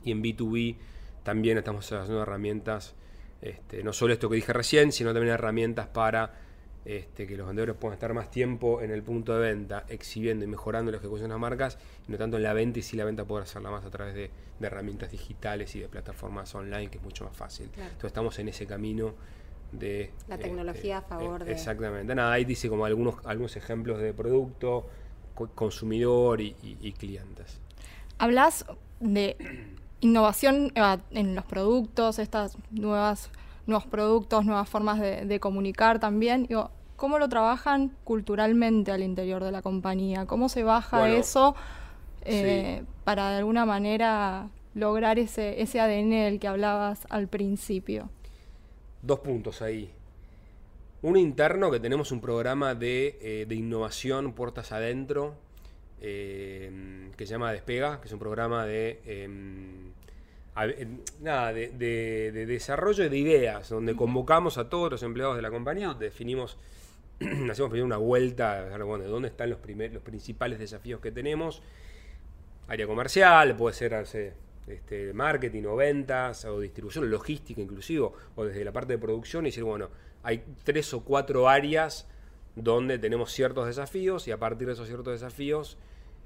y 0.03 0.11
en 0.11 0.21
B2B 0.21 0.75
también 1.23 1.57
estamos 1.57 1.89
haciendo 1.89 2.21
herramientas, 2.21 2.95
este, 3.41 3.81
no 3.83 3.93
solo 3.93 4.13
esto 4.13 4.29
que 4.29 4.35
dije 4.35 4.51
recién, 4.51 4.91
sino 4.91 5.13
también 5.13 5.33
herramientas 5.33 5.87
para 5.87 6.33
este, 6.83 7.27
que 7.27 7.37
los 7.37 7.45
vendedores 7.45 7.75
puedan 7.75 7.93
estar 7.93 8.13
más 8.13 8.31
tiempo 8.31 8.81
en 8.81 8.89
el 8.89 9.03
punto 9.03 9.33
de 9.33 9.53
venta, 9.53 9.85
exhibiendo 9.87 10.45
y 10.45 10.47
mejorando 10.47 10.91
la 10.91 10.97
ejecución 10.97 11.29
de 11.29 11.35
las 11.35 11.39
marcas, 11.39 11.77
y 12.07 12.11
no 12.11 12.17
tanto 12.17 12.37
en 12.37 12.43
la 12.43 12.53
venta 12.53 12.79
y 12.79 12.81
si 12.81 12.97
la 12.97 13.05
venta 13.05 13.23
poder 13.25 13.43
hacerla 13.43 13.69
más 13.69 13.85
a 13.85 13.89
través 13.89 14.15
de, 14.15 14.31
herramientas 14.61 15.09
digitales 15.09 15.75
y 15.75 15.79
de 15.79 15.87
plataformas 15.87 16.53
online, 16.53 16.89
que 16.89 16.99
es 16.99 17.03
mucho 17.03 17.23
más 17.23 17.35
fácil. 17.35 17.65
Entonces 17.73 18.03
estamos 18.05 18.37
en 18.37 18.47
ese 18.47 18.67
camino 18.67 19.15
de... 19.71 20.11
La 20.27 20.37
tecnología 20.37 20.97
a 20.97 20.99
este, 20.99 21.09
favor 21.09 21.41
eh, 21.41 21.45
de... 21.45 21.51
Exactamente. 21.51 22.13
Nada, 22.13 22.31
ahí 22.31 22.45
dice 22.45 22.69
como 22.69 22.85
algunos, 22.85 23.15
algunos 23.25 23.55
ejemplos 23.55 23.99
de 23.99 24.13
producto, 24.13 24.87
consumidor 25.55 26.41
y, 26.41 26.53
clientes. 26.97 27.59
Hablas 28.19 28.65
de 28.99 29.35
innovación 30.01 30.71
eh, 30.75 30.97
en 31.09 31.33
los 31.33 31.45
productos, 31.45 32.19
estas 32.19 32.55
nuevas 32.69 33.31
nuevos 33.65 33.85
productos, 33.85 34.45
nuevas 34.45 34.69
formas 34.69 34.99
de, 34.99 35.39
comunicar 35.39 35.99
también. 35.99 36.47
¿Cómo 36.95 37.17
lo 37.17 37.29
trabajan 37.29 37.91
culturalmente 38.03 38.91
al 38.91 39.01
interior 39.01 39.43
de 39.43 39.51
la 39.51 39.61
compañía? 39.61 40.25
¿Cómo 40.25 40.49
se 40.49 40.63
baja 40.63 41.09
eso 41.09 41.55
eh, 42.25 42.83
para 43.03 43.31
de 43.31 43.37
alguna 43.37 43.65
manera 43.65 44.49
lograr 44.75 45.17
ese, 45.19 45.61
ese 45.61 45.79
ADN 45.79 46.11
del 46.11 46.39
que 46.39 46.47
hablabas 46.47 47.07
al 47.09 47.27
principio? 47.27 48.09
Dos 49.01 49.19
puntos 49.19 49.61
ahí. 49.61 49.91
Uno 51.01 51.17
interno, 51.17 51.71
que 51.71 51.79
tenemos 51.79 52.11
un 52.11 52.21
programa 52.21 52.75
de, 52.75 53.17
eh, 53.21 53.47
innovación 53.49 54.33
puertas 54.33 54.71
adentro, 54.71 55.33
eh, 55.99 57.09
que 57.17 57.25
se 57.25 57.31
llama 57.31 57.51
Despega, 57.51 57.99
que 57.99 58.07
es 58.07 58.13
un 58.13 58.19
programa 58.19 58.67
de 58.67 59.01
nada, 61.19 61.53
de, 61.53 62.45
desarrollo 62.47 63.09
de 63.09 63.17
ideas, 63.17 63.69
donde 63.69 63.95
convocamos 63.95 64.57
a 64.57 64.69
todos 64.69 64.91
los 64.91 65.03
empleados 65.03 65.35
de 65.35 65.41
la 65.41 65.49
compañía, 65.49 65.93
definimos, 65.93 66.57
hacemos 67.19 67.69
primero 67.69 67.85
una 67.85 67.97
vuelta, 67.97 68.69
bueno, 68.85 69.03
de 69.03 69.09
dónde 69.09 69.29
están 69.29 69.49
los, 69.49 69.59
los 69.65 70.03
principales 70.03 70.59
desafíos 70.59 70.99
que 70.99 71.11
tenemos, 71.11 71.61
área 72.67 72.87
comercial, 72.87 73.55
puede 73.55 73.75
ser 73.75 73.93
este, 73.93 75.13
marketing 75.13 75.63
o 75.63 75.75
ventas 75.75 76.45
o 76.45 76.59
distribución, 76.59 77.09
logística 77.09 77.61
inclusive, 77.61 78.09
o 78.35 78.45
desde 78.45 78.63
la 78.63 78.71
parte 78.71 78.93
de 78.93 78.99
producción 78.99 79.45
y 79.45 79.49
decir, 79.49 79.63
bueno, 79.63 79.89
hay 80.23 80.43
tres 80.63 80.93
o 80.93 81.03
cuatro 81.03 81.49
áreas 81.49 82.07
donde 82.55 82.99
tenemos 82.99 83.31
ciertos 83.31 83.67
desafíos 83.67 84.27
y 84.27 84.31
a 84.31 84.37
partir 84.37 84.67
de 84.67 84.73
esos 84.73 84.87
ciertos 84.87 85.13
desafíos 85.13 85.77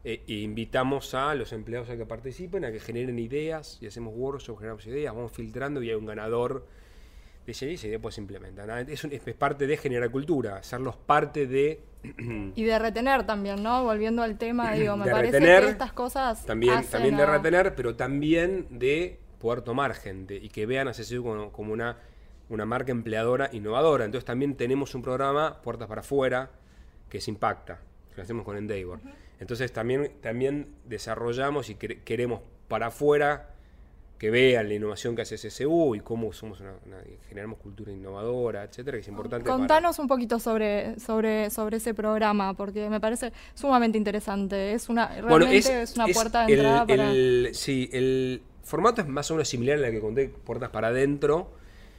e 0.07 0.21
invitamos 0.27 1.15
a 1.15 1.33
los 1.33 1.51
empleados 1.51 1.89
a 1.89 1.97
que 1.97 2.05
participen, 2.05 2.63
a 2.63 2.71
que 2.71 2.79
generen 2.79 3.17
ideas 3.17 3.79
y 3.81 3.87
hacemos 3.87 4.13
workshops, 4.15 4.59
generamos 4.59 4.85
ideas, 4.85 5.15
vamos 5.15 5.31
filtrando 5.31 5.81
y 5.81 5.89
hay 5.89 5.95
un 5.95 6.05
ganador 6.05 6.67
de 7.43 7.51
esa 7.51 7.65
idea 7.65 7.79
y 7.83 7.89
después 7.89 8.13
se 8.13 8.21
implementa. 8.21 8.81
Es, 8.81 9.03
es, 9.03 9.33
parte 9.33 9.65
de 9.65 9.77
generar 9.77 10.11
cultura, 10.11 10.57
hacerlos 10.57 10.95
parte 10.95 11.47
de... 11.47 11.81
y 12.55 12.63
de 12.63 12.77
retener 12.77 13.25
también, 13.25 13.63
¿no? 13.63 13.83
Volviendo 13.83 14.21
al 14.21 14.37
tema, 14.37 14.71
digo, 14.75 14.95
me 14.95 15.09
parece 15.09 15.39
que 15.39 15.69
estas 15.69 15.93
cosas... 15.93 16.45
También, 16.45 16.85
también 16.85 17.17
de 17.17 17.25
retener, 17.25 17.73
pero 17.73 17.95
también 17.95 18.67
de 18.69 19.19
poder 19.39 19.63
tomar 19.63 19.95
gente 19.95 20.35
y 20.35 20.49
que 20.49 20.67
vean 20.67 20.87
a 20.87 20.91
CCU 20.91 21.23
como, 21.23 21.51
como 21.51 21.73
una, 21.73 21.97
una 22.49 22.67
marca 22.67 22.91
empleadora 22.91 23.49
innovadora. 23.53 24.05
Entonces 24.05 24.25
también 24.25 24.55
tenemos 24.55 24.93
un 24.93 25.01
programa, 25.01 25.63
Puertas 25.63 25.87
para 25.87 26.01
Afuera, 26.01 26.51
que 27.09 27.19
se 27.19 27.31
impacta, 27.31 27.79
que 28.09 28.17
lo 28.17 28.21
hacemos 28.21 28.45
con 28.45 28.55
Endeavor. 28.55 28.99
Entonces 29.39 29.71
también, 29.71 30.11
también 30.21 30.67
desarrollamos 30.85 31.69
y 31.69 31.75
queremos 31.75 32.41
para 32.67 32.87
afuera 32.87 33.55
que 34.17 34.29
vean 34.29 34.69
la 34.69 34.75
innovación 34.75 35.15
que 35.15 35.23
hace 35.23 35.35
CSU 35.35 35.95
y 35.95 35.99
cómo 35.99 36.31
somos 36.31 36.61
una, 36.61 36.73
generamos 37.27 37.59
cultura 37.59 37.91
innovadora, 37.91 38.63
etcétera, 38.63 38.97
que 38.97 39.01
es 39.01 39.07
importante. 39.09 39.49
Contanos 39.49 39.99
un 39.99 40.07
poquito 40.07 40.39
sobre, 40.39 40.97
sobre, 40.99 41.49
sobre 41.49 41.77
ese 41.77 41.93
programa, 41.93 42.53
porque 42.53 42.89
me 42.89 43.01
parece 43.01 43.33
sumamente 43.53 43.97
interesante. 43.97 44.73
Es 44.73 44.87
una, 44.87 45.07
realmente 45.21 45.81
es, 45.81 45.95
una 45.95 46.07
puerta 46.07 46.45
de 46.45 46.53
entrada 46.53 46.87
para. 46.87 47.11
sí, 47.53 47.89
el 47.91 48.41
formato 48.63 49.01
es 49.01 49.07
más 49.07 49.29
o 49.31 49.33
menos 49.33 49.49
similar 49.49 49.79
a 49.79 49.81
la 49.81 49.91
que 49.91 49.99
conté, 49.99 50.29
puertas 50.29 50.69
para 50.69 50.87
adentro, 50.87 51.51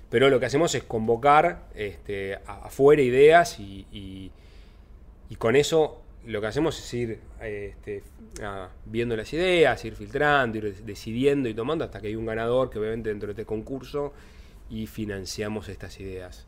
pero 0.09 0.31
lo 0.31 0.41
que 0.41 0.47
hacemos 0.47 0.75
es 0.75 0.85
convocar 0.85 1.69
este, 1.75 2.39
afuera 2.47 3.03
ideas 3.03 3.61
y, 3.61 3.87
y 5.29 5.37
con 5.37 5.55
eso 5.55 6.06
lo 6.27 6.41
que 6.41 6.47
hacemos 6.47 6.79
es 6.79 6.95
ir 6.95 7.21
este, 7.41 8.03
viendo 8.85 9.17
las 9.17 9.33
ideas, 9.33 9.85
ir 9.85 9.95
filtrando, 9.95 10.59
ir 10.59 10.85
decidiendo 10.85 11.49
y 11.49 11.55
tomando 11.55 11.85
hasta 11.85 12.01
que 12.01 12.09
hay 12.09 12.17
un 12.17 12.27
ganador 12.27 12.71
que 12.71 12.79
obviamente 12.79 13.11
dentro 13.11 13.29
de 13.29 13.33
este 13.33 13.45
concurso 13.45 14.13
y 14.69 14.87
financiamos 14.87 15.69
estas 15.69 15.99
ideas. 16.01 16.47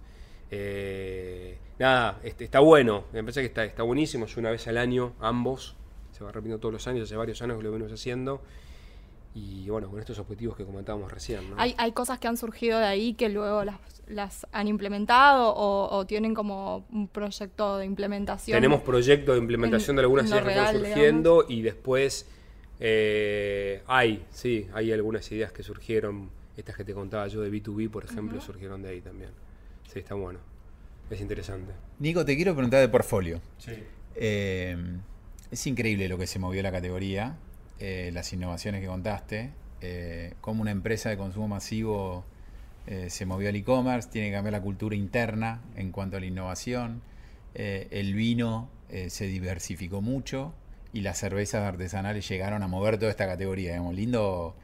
Eh, 0.51 1.59
nada, 1.79 2.21
este, 2.23 2.45
está 2.45 2.61
bueno, 2.61 3.05
me 3.13 3.23
parece 3.23 3.41
que 3.41 3.47
está, 3.47 3.65
está 3.65 3.83
buenísimo, 3.83 4.25
es 4.25 4.37
una 4.37 4.51
vez 4.51 4.67
al 4.67 4.79
año, 4.79 5.15
ambos, 5.21 5.77
se 6.13 6.25
va 6.25 6.33
repitiendo 6.33 6.59
todos 6.59 6.73
los 6.73 6.87
años, 6.89 7.05
hace 7.05 7.17
varios 7.17 7.41
años 7.43 7.59
que 7.59 7.65
lo 7.65 7.71
venimos 7.71 7.93
haciendo. 7.93 8.43
Y 9.35 9.69
bueno, 9.69 9.89
con 9.91 10.01
estos 10.01 10.19
objetivos 10.19 10.57
que 10.57 10.65
comentábamos 10.65 11.13
recién. 11.13 11.49
¿no? 11.51 11.57
¿Hay, 11.59 11.75
¿Hay 11.79 11.93
cosas 11.93 12.19
que 12.19 12.27
han 12.29 12.37
surgido 12.37 12.79
de 12.79 12.87
ahí 12.87 13.15
que 13.15 13.29
luego 13.29 13.65
las, 13.65 13.79
las 14.09 14.47
han 14.53 14.67
implementado 14.69 15.51
o, 15.55 15.97
o 15.97 16.07
tienen 16.07 16.35
como 16.35 16.87
un 16.91 17.09
proyecto 17.09 17.77
de 17.79 17.85
implementación? 17.85 18.57
Tenemos 18.57 18.81
proyectos 18.83 19.35
de 19.35 19.41
implementación 19.41 19.93
en- 19.93 19.97
de 19.97 20.01
algunas 20.03 20.27
ideas 20.31 20.45
que 20.45 20.53
fueron 20.53 20.77
surgiendo 20.85 21.47
y 21.49 21.63
después 21.63 22.27
eh, 22.81 23.83
hay, 23.87 24.25
sí, 24.31 24.67
hay 24.73 24.93
algunas 24.93 25.31
ideas 25.33 25.53
que 25.53 25.63
surgieron, 25.63 26.31
estas 26.57 26.77
que 26.77 26.85
te 26.85 26.95
contaba 26.95 27.27
yo 27.29 27.41
de 27.41 27.51
B2B, 27.51 27.91
por 27.91 28.05
ejemplo, 28.05 28.41
surgieron 28.41 28.83
de 28.83 28.89
ahí 28.91 29.01
también. 29.01 29.31
Sí, 29.93 29.99
está 30.01 30.15
bueno. 30.15 30.39
Es 31.11 31.21
interesante. 31.21 31.73
Nico, 31.99 32.25
te 32.25 32.37
quiero 32.37 32.55
preguntar 32.55 32.81
de 32.81 32.89
portfolio. 32.89 33.41
Sí. 33.59 33.73
Eh, 34.15 34.77
es 35.51 35.67
increíble 35.67 36.09
lo 36.09 36.19
que 36.19 36.27
se 36.27 36.39
movió 36.39 36.63
la 36.63 36.71
categoría, 36.71 37.37
eh, 37.81 38.11
las 38.13 38.33
innovaciones 38.33 38.81
que 38.81 38.87
contaste, 38.87 39.51
eh, 39.81 40.35
cómo 40.41 40.63
una 40.63 40.71
empresa 40.71 41.11
de 41.11 41.17
consumo 41.17 41.49
masivo 41.49 42.25
eh, 42.87 43.11
se 43.11 43.27
movió 43.27 43.49
al 43.49 43.57
e-commerce, 43.57 44.09
tiene 44.11 44.29
que 44.29 44.35
cambiar 44.35 44.53
la 44.53 44.63
cultura 44.63 44.97
interna 44.97 45.63
en 45.77 45.93
cuanto 45.93 46.17
a 46.17 46.21
la 46.21 46.27
innovación, 46.27 47.03
el 47.55 48.15
vino 48.15 48.69
se 49.09 49.27
diversificó 49.27 50.01
mucho 50.01 50.55
y 50.93 51.03
las 51.03 51.19
cervezas 51.19 51.63
artesanales 51.63 52.29
llegaron 52.29 52.63
a 52.63 52.69
mover 52.69 52.99
toda 52.99 53.11
esta 53.11 53.27
categoría. 53.27 53.73
Digamos, 53.73 53.95
lindo, 53.95 54.55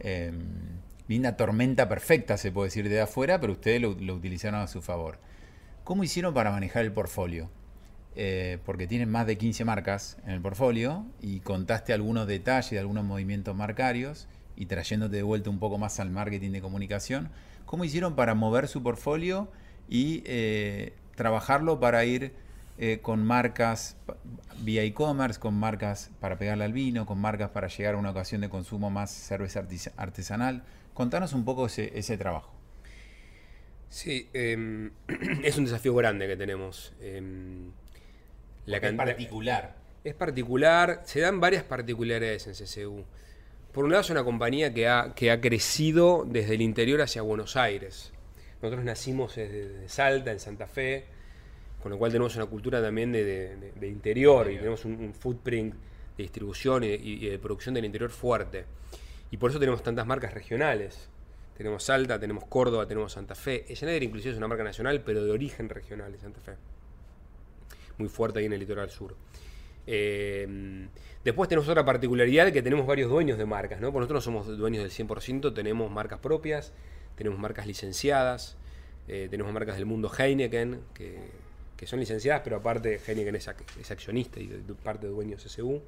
eh, 0.00 0.32
linda 1.08 1.36
tormenta 1.36 1.88
perfecta, 1.88 2.36
se 2.36 2.52
puede 2.52 2.68
decir 2.68 2.88
de 2.88 3.00
afuera, 3.00 3.40
pero 3.40 3.52
ustedes 3.52 3.80
lo, 3.80 3.94
lo 3.94 4.14
utilizaron 4.14 4.60
a 4.60 4.66
su 4.66 4.82
favor. 4.82 5.18
¿Cómo 5.84 6.04
hicieron 6.04 6.34
para 6.34 6.50
manejar 6.50 6.84
el 6.84 6.92
portfolio? 6.92 7.50
Eh, 8.18 8.58
porque 8.64 8.86
tienen 8.86 9.10
más 9.10 9.26
de 9.26 9.36
15 9.36 9.66
marcas 9.66 10.16
en 10.24 10.30
el 10.30 10.40
portfolio 10.40 11.04
y 11.20 11.40
contaste 11.40 11.92
algunos 11.92 12.26
detalles 12.26 12.70
de 12.70 12.78
algunos 12.78 13.04
movimientos 13.04 13.54
marcarios 13.54 14.26
y 14.56 14.64
trayéndote 14.64 15.16
de 15.16 15.22
vuelta 15.22 15.50
un 15.50 15.58
poco 15.58 15.76
más 15.76 16.00
al 16.00 16.08
marketing 16.08 16.52
de 16.52 16.62
comunicación. 16.62 17.28
¿Cómo 17.66 17.84
hicieron 17.84 18.16
para 18.16 18.34
mover 18.34 18.68
su 18.68 18.82
portfolio 18.82 19.50
y 19.90 20.22
eh, 20.24 20.94
trabajarlo 21.14 21.78
para 21.78 22.06
ir 22.06 22.32
eh, 22.78 23.00
con 23.02 23.22
marcas 23.22 23.98
vía 24.62 24.82
e-commerce, 24.82 25.38
con 25.38 25.52
marcas 25.52 26.10
para 26.18 26.38
pegarle 26.38 26.64
al 26.64 26.72
vino, 26.72 27.04
con 27.04 27.18
marcas 27.18 27.50
para 27.50 27.68
llegar 27.68 27.96
a 27.96 27.98
una 27.98 28.12
ocasión 28.12 28.40
de 28.40 28.48
consumo 28.48 28.88
más 28.88 29.10
cerveza 29.10 29.66
artesanal? 29.98 30.62
Contanos 30.94 31.34
un 31.34 31.44
poco 31.44 31.66
ese, 31.66 32.16
trabajo. 32.16 32.50
Sí, 33.90 34.30
em, 34.32 34.90
es 35.44 35.58
un 35.58 35.66
desafío 35.66 35.94
grande 35.94 36.26
que 36.26 36.36
tenemos. 36.38 36.94
La 38.66 38.80
can- 38.80 38.96
particular. 38.96 39.74
Es 40.04 40.14
particular, 40.14 41.02
se 41.04 41.20
dan 41.20 41.40
varias 41.40 41.64
particularidades 41.64 42.46
en 42.46 42.54
CCU. 42.54 43.04
Por 43.72 43.84
un 43.84 43.90
lado 43.90 44.02
es 44.02 44.10
una 44.10 44.24
compañía 44.24 44.72
que 44.72 44.88
ha, 44.88 45.12
que 45.14 45.30
ha 45.30 45.40
crecido 45.40 46.24
desde 46.26 46.54
el 46.54 46.62
interior 46.62 47.02
hacia 47.02 47.22
Buenos 47.22 47.56
Aires. 47.56 48.12
Nosotros 48.62 48.84
nacimos 48.84 49.34
desde, 49.36 49.88
Salta, 49.88 50.30
en 50.32 50.38
Santa 50.40 50.66
Fe, 50.66 51.04
con 51.82 51.90
lo 51.92 51.98
cual 51.98 52.10
tenemos 52.12 52.34
una 52.36 52.46
cultura 52.46 52.80
también 52.80 53.12
de, 53.12 53.24
de- 53.24 53.72
de- 53.72 53.88
interior 53.88 54.50
y 54.50 54.56
tenemos 54.56 54.84
un, 54.84 54.92
un 54.94 55.12
footprint 55.12 55.74
de 56.16 56.22
distribución 56.22 56.84
y, 56.84 56.86
y 56.88 57.28
de 57.28 57.38
producción 57.38 57.74
del 57.74 57.84
interior 57.84 58.10
fuerte. 58.10 58.64
Y 59.30 59.36
por 59.36 59.50
eso 59.50 59.58
tenemos 59.58 59.82
tantas 59.82 60.06
marcas 60.06 60.32
regionales. 60.32 61.08
Tenemos 61.56 61.84
Salta, 61.84 62.18
tenemos 62.18 62.44
Córdoba, 62.46 62.86
tenemos 62.86 63.12
Santa 63.12 63.34
Fe. 63.34 63.64
Schneider 63.74 64.02
inclusive 64.02 64.32
es 64.32 64.38
una 64.38 64.48
marca 64.48 64.62
nacional, 64.64 65.02
pero 65.04 65.24
de 65.24 65.30
origen 65.32 65.68
regional 65.68 66.12
de 66.12 66.18
Santa 66.18 66.40
Fe 66.40 66.52
muy 67.98 68.08
fuerte 68.08 68.38
ahí 68.40 68.44
en 68.46 68.52
el 68.52 68.60
litoral 68.60 68.90
sur. 68.90 69.14
Eh, 69.86 70.88
después 71.24 71.48
tenemos 71.48 71.68
otra 71.68 71.84
particularidad 71.84 72.52
que 72.52 72.62
tenemos 72.62 72.86
varios 72.86 73.10
dueños 73.10 73.38
de 73.38 73.46
marcas, 73.46 73.80
¿no? 73.80 73.92
Porque 73.92 74.00
nosotros 74.14 74.26
no 74.26 74.42
somos 74.42 74.58
dueños 74.58 74.82
del 74.82 74.90
100%, 75.08 75.54
tenemos 75.54 75.90
marcas 75.90 76.18
propias, 76.18 76.72
tenemos 77.16 77.38
marcas 77.38 77.66
licenciadas, 77.66 78.56
eh, 79.08 79.28
tenemos 79.30 79.52
marcas 79.52 79.76
del 79.76 79.86
mundo 79.86 80.10
Heineken, 80.16 80.80
que, 80.94 81.16
que 81.76 81.86
son 81.86 82.00
licenciadas, 82.00 82.42
pero 82.42 82.56
aparte 82.56 83.00
Heineken 83.06 83.36
es, 83.36 83.48
ac- 83.48 83.62
es 83.80 83.90
accionista 83.90 84.40
y 84.40 84.46
de, 84.46 84.58
de 84.62 84.74
parte 84.74 85.06
de 85.06 85.12
dueños 85.12 85.42
SSU. 85.42 85.80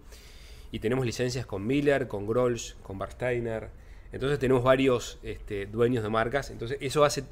Y 0.70 0.80
tenemos 0.80 1.06
licencias 1.06 1.46
con 1.46 1.66
Miller, 1.66 2.08
con 2.08 2.26
Grolsch, 2.26 2.76
con 2.82 2.98
Barsteiner. 2.98 3.70
Entonces 4.12 4.38
tenemos 4.38 4.62
varios 4.62 5.18
este, 5.22 5.66
dueños 5.66 6.02
de 6.02 6.10
marcas. 6.10 6.50
Entonces 6.50 6.76
eso 6.80 7.04
hace 7.04 7.24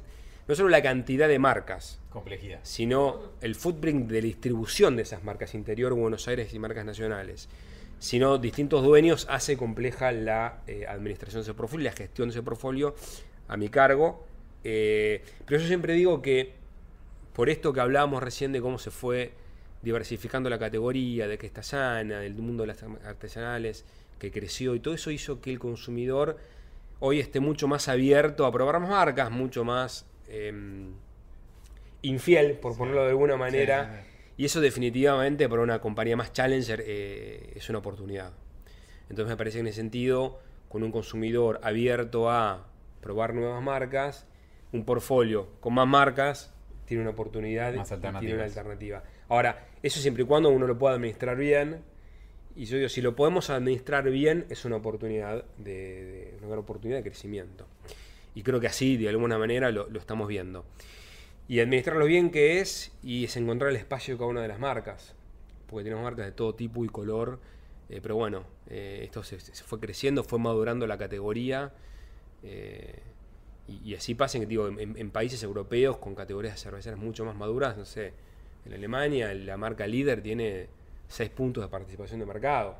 no 0.47 0.55
solo 0.55 0.69
la 0.69 0.81
cantidad 0.81 1.27
de 1.27 1.39
marcas, 1.39 1.99
Complejidad. 2.09 2.59
sino 2.63 3.19
el 3.41 3.55
footprint 3.55 4.09
de 4.09 4.21
distribución 4.21 4.95
de 4.95 5.03
esas 5.03 5.23
marcas 5.23 5.53
interior, 5.53 5.93
Buenos 5.93 6.27
Aires 6.27 6.53
y 6.53 6.59
marcas 6.59 6.85
nacionales, 6.85 7.49
sino 7.99 8.37
distintos 8.37 8.83
dueños 8.83 9.27
hace 9.29 9.57
compleja 9.57 10.11
la 10.11 10.61
eh, 10.67 10.85
administración 10.87 11.41
de 11.41 11.43
ese 11.43 11.53
portfolio, 11.53 11.85
la 11.85 11.95
gestión 11.95 12.29
de 12.29 12.31
ese 12.33 12.43
portfolio 12.43 12.95
a 13.47 13.57
mi 13.57 13.69
cargo. 13.69 14.25
Eh, 14.63 15.23
pero 15.45 15.59
yo 15.61 15.67
siempre 15.67 15.93
digo 15.93 16.21
que 16.21 16.53
por 17.33 17.49
esto 17.49 17.73
que 17.73 17.81
hablábamos 17.81 18.23
recién 18.23 18.51
de 18.51 18.61
cómo 18.61 18.79
se 18.79 18.91
fue 18.91 19.33
diversificando 19.81 20.49
la 20.49 20.57
categoría, 20.57 21.27
de 21.27 21.37
que 21.37 21.45
está 21.45 21.61
sana, 21.61 22.19
del 22.19 22.33
mundo 22.35 22.63
de 22.63 22.67
las 22.67 22.83
artesanales, 23.05 23.85
que 24.17 24.31
creció 24.31 24.75
y 24.75 24.79
todo 24.79 24.93
eso 24.93 25.11
hizo 25.11 25.41
que 25.41 25.51
el 25.51 25.59
consumidor 25.59 26.37
hoy 26.99 27.19
esté 27.19 27.39
mucho 27.39 27.67
más 27.67 27.87
abierto 27.87 28.45
a 28.45 28.51
probar 28.51 28.79
más 28.79 28.89
marcas, 28.89 29.29
mucho 29.29 29.63
más 29.63 30.05
em, 30.29 30.93
infiel, 32.01 32.53
por 32.53 32.77
ponerlo 32.77 33.03
de 33.03 33.09
alguna 33.09 33.37
manera. 33.37 34.03
Y 34.37 34.45
eso 34.45 34.61
definitivamente 34.61 35.49
para 35.49 35.61
una 35.63 35.79
compañía 35.79 36.15
más 36.15 36.31
challenger 36.31 36.83
eh, 36.85 37.53
es 37.55 37.69
una 37.69 37.79
oportunidad. 37.79 38.31
Entonces 39.09 39.27
me 39.29 39.37
parece 39.37 39.55
que 39.57 39.61
en 39.61 39.67
ese 39.67 39.77
sentido, 39.77 40.39
con 40.69 40.83
un 40.83 40.91
consumidor 40.91 41.59
abierto 41.63 42.29
a 42.29 42.67
probar 43.01 43.33
nuevas 43.33 43.63
marcas, 43.63 44.27
un 44.73 44.85
portfolio 44.85 45.47
con 45.59 45.73
más 45.73 45.87
marcas 45.87 46.53
tiene 46.85 47.01
una 47.01 47.11
oportunidad 47.11 47.73
Más 47.73 47.91
y 47.91 47.95
tiene 48.19 48.35
una 48.35 48.43
alternativa. 48.45 49.03
Ahora, 49.29 49.67
eso 49.81 49.99
siempre 49.99 50.23
y 50.23 50.25
cuando 50.27 50.49
uno 50.49 50.67
lo 50.67 50.77
pueda 50.77 50.93
administrar 50.95 51.35
bien. 51.37 51.81
Y 52.55 52.65
yo 52.65 52.77
digo, 52.77 52.89
si 52.89 53.01
lo 53.01 53.15
podemos 53.15 53.49
administrar 53.49 54.09
bien, 54.09 54.45
es 54.49 54.65
una 54.65 54.77
oportunidad 54.77 55.45
de, 55.57 55.71
de- 55.73 56.35
una 56.39 56.47
gran 56.47 56.59
oportunidad 56.59 56.99
de 56.99 57.03
crecimiento. 57.03 57.67
Y 58.37 58.43
creo 58.43 58.59
que 58.59 58.67
así, 58.67 58.97
de 58.97 59.09
alguna 59.09 59.39
manera, 59.39 59.71
lo, 59.71 59.87
estamos 59.97 60.27
viendo. 60.27 60.63
Y 61.47 61.59
administrarlo 61.59 62.05
bien, 62.05 62.29
que 62.29 62.59
es? 62.59 62.95
Y 63.01 63.23
es 63.23 63.35
encontrar 63.35 63.71
el 63.71 63.77
espacio 63.77 64.13
de 64.13 64.19
cada 64.19 64.29
una 64.29 64.43
de 64.43 64.47
las 64.47 64.59
marcas. 64.59 65.15
Porque 65.65 65.83
tenemos 65.85 66.03
marcas 66.03 66.27
de 66.27 66.33
todo 66.33 66.53
tipo 66.53 66.85
y 66.85 66.87
color. 66.87 67.39
eh, 67.89 67.99
pero 67.99 68.15
bueno, 68.15 68.43
eh, 68.69 68.99
esto 69.01 69.23
se, 69.23 69.39
fue 69.39 69.79
creciendo, 69.79 70.23
fue 70.23 70.37
madurando 70.37 70.85
la 70.85 70.99
categoría. 70.99 71.73
eh, 72.43 73.01
y, 73.67 73.95
así 73.95 74.13
pasa, 74.13 74.37
en, 74.37 74.47
digo, 74.47 74.67
en, 74.67 75.09
países 75.09 75.41
europeos 75.41 75.97
con 75.97 76.13
categorías 76.13 76.61
cerveceras 76.61 76.99
mucho 76.99 77.25
más 77.25 77.35
maduras, 77.35 77.75
no 77.75 77.85
sé, 77.85 78.13
en 78.65 78.73
Alemania 78.73 79.33
la 79.33 79.57
marca 79.57 79.87
líder 79.87 80.21
tiene 80.21 80.67
6 81.07 81.31
puntos 81.31 81.63
de 81.63 81.69
participación 81.69 82.19
de 82.19 82.27
mercado. 82.27 82.77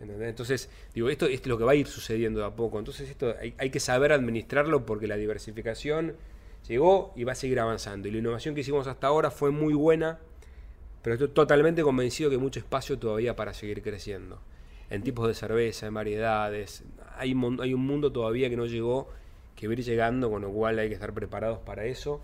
Entonces, 0.00 0.68
digo, 0.94 1.08
esto 1.08 1.26
es 1.26 1.46
lo 1.46 1.56
que 1.56 1.64
va 1.64 1.72
a 1.72 1.74
ir 1.74 1.86
sucediendo 1.86 2.40
de 2.40 2.46
a 2.46 2.50
poco. 2.50 2.78
Entonces, 2.78 3.08
esto 3.08 3.34
hay, 3.58 3.70
que 3.70 3.80
saber 3.80 4.12
administrarlo 4.12 4.84
porque 4.84 5.06
la 5.06 5.16
diversificación 5.16 6.16
llegó 6.68 7.12
y 7.16 7.24
va 7.24 7.32
a 7.32 7.36
seguir 7.36 7.60
avanzando. 7.60 8.08
Y 8.08 8.10
la 8.10 8.18
innovación 8.18 8.54
que 8.54 8.62
hicimos 8.62 8.86
hasta 8.86 9.06
ahora 9.06 9.30
fue 9.30 9.50
muy 9.50 9.74
buena, 9.74 10.18
pero 11.02 11.14
estoy 11.14 11.28
totalmente 11.28 11.82
convencido 11.82 12.30
que 12.30 12.36
hay 12.36 12.42
mucho 12.42 12.60
espacio 12.60 12.98
todavía 12.98 13.36
para 13.36 13.54
seguir 13.54 13.82
creciendo. 13.82 14.40
En 14.90 15.02
tipos 15.02 15.26
de 15.26 15.34
cerveza, 15.34 15.86
en 15.86 15.94
variedades. 15.94 16.84
Hay, 17.16 17.34
hay 17.60 17.74
un 17.74 17.86
mundo 17.86 18.12
todavía 18.12 18.50
que 18.50 18.56
no 18.56 18.66
llegó, 18.66 19.08
que 19.56 19.66
va 19.66 19.72
a 19.72 19.74
ir 19.74 19.84
llegando, 19.84 20.30
con 20.30 20.42
lo 20.42 20.50
cual 20.50 20.78
hay 20.78 20.88
que 20.88 20.94
estar 20.94 21.14
preparados 21.14 21.60
para 21.60 21.84
eso. 21.86 22.20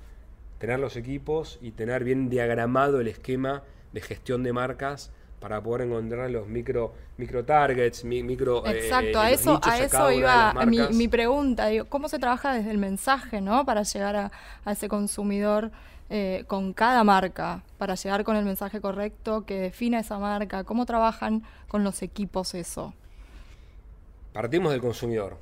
Tener 0.58 0.78
los 0.78 0.96
equipos 0.96 1.58
y 1.62 1.70
tener 1.70 2.04
bien 2.04 2.28
diagramado 2.28 3.00
el 3.00 3.08
esquema 3.08 3.62
de 3.92 4.00
gestión 4.02 4.42
de 4.42 4.52
marcas 4.52 5.10
para 5.40 5.62
poder 5.62 5.86
encontrar 5.88 6.30
los 6.30 6.46
micro, 6.46 6.92
micro 7.16 7.44
targets, 7.44 8.04
mi- 8.04 8.22
micro. 8.22 8.66
eh, 8.66 8.78
Exacto, 8.78 9.18
a 9.20 9.30
los 9.30 9.40
eso, 9.40 9.60
a 9.62 9.78
eso 9.78 10.12
iba 10.12 10.52
mi, 10.66 11.08
pregunta. 11.08 11.66
Digo, 11.66 11.86
¿Cómo 11.86 12.08
se 12.08 12.18
trabaja 12.18 12.52
desde 12.54 12.70
el 12.70 12.78
mensaje, 12.78 13.40
no? 13.40 13.64
Para 13.64 13.82
llegar 13.82 14.16
a, 14.16 14.32
a 14.64 14.72
ese 14.72 14.88
consumidor 14.88 15.70
eh, 16.10 16.44
con 16.46 16.72
cada 16.74 17.04
marca, 17.04 17.62
para 17.78 17.94
llegar 17.94 18.24
con 18.24 18.36
el 18.36 18.44
mensaje 18.44 18.80
correcto 18.80 19.44
que 19.46 19.58
defina 19.60 20.00
esa 20.00 20.18
marca. 20.18 20.64
¿Cómo 20.64 20.84
trabajan 20.86 21.42
con 21.68 21.84
los 21.84 22.02
equipos 22.02 22.54
eso? 22.54 22.92
partimos 24.32 24.72
del 24.72 24.80
consumidor, 24.80 25.36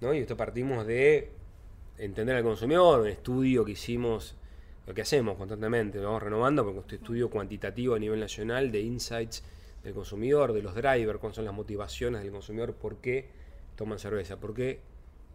¿no? 0.00 0.14
Y 0.14 0.18
esto 0.18 0.36
partimos 0.36 0.86
de 0.86 1.32
entender 1.98 2.36
al 2.36 2.42
consumidor, 2.44 3.00
un 3.02 3.08
estudio 3.08 3.64
que 3.64 3.72
hicimos, 3.72 4.36
lo 4.86 4.94
que 4.94 5.02
hacemos 5.02 5.36
constantemente, 5.36 5.98
lo 5.98 6.06
vamos 6.06 6.22
renovando 6.22 6.64
porque 6.64 6.80
este 6.80 6.96
estudio 6.96 7.30
cuantitativo 7.30 7.94
a 7.94 7.98
nivel 7.98 8.20
nacional 8.20 8.70
de 8.70 8.80
insights 8.80 9.42
del 9.82 9.94
consumidor, 9.94 10.52
de 10.52 10.62
los 10.62 10.74
drivers, 10.74 11.18
cuáles 11.18 11.36
son 11.36 11.44
las 11.44 11.54
motivaciones 11.54 12.22
del 12.22 12.30
consumidor, 12.30 12.74
por 12.74 12.96
qué 12.96 13.28
toman 13.76 13.98
cerveza, 13.98 14.38
por 14.38 14.54
qué 14.54 14.80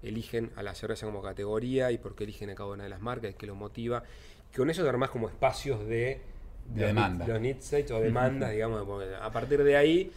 eligen 0.03 0.51
a 0.55 0.63
la 0.63 0.73
cerveza 0.75 1.05
como 1.05 1.21
categoría 1.21 1.91
y 1.91 1.97
por 1.97 2.15
qué 2.15 2.23
eligen 2.23 2.49
a 2.49 2.55
cada 2.55 2.69
una 2.69 2.83
de 2.83 2.89
las 2.89 3.01
marcas, 3.01 3.35
qué 3.35 3.47
los 3.47 3.57
motiva. 3.57 4.03
Con 4.55 4.69
eso 4.69 4.83
te 4.83 4.89
armás 4.89 5.09
como 5.09 5.27
espacios 5.27 5.85
de, 5.87 6.21
De 6.67 6.81
los 6.81 6.87
demanda. 6.87 7.27
Los 7.27 7.41
states 7.43 7.91
o 7.91 7.99
demandas, 8.01 8.51
digamos. 8.51 8.85
A 9.21 9.31
partir 9.31 9.63
de 9.63 9.75
ahí, 9.75 10.11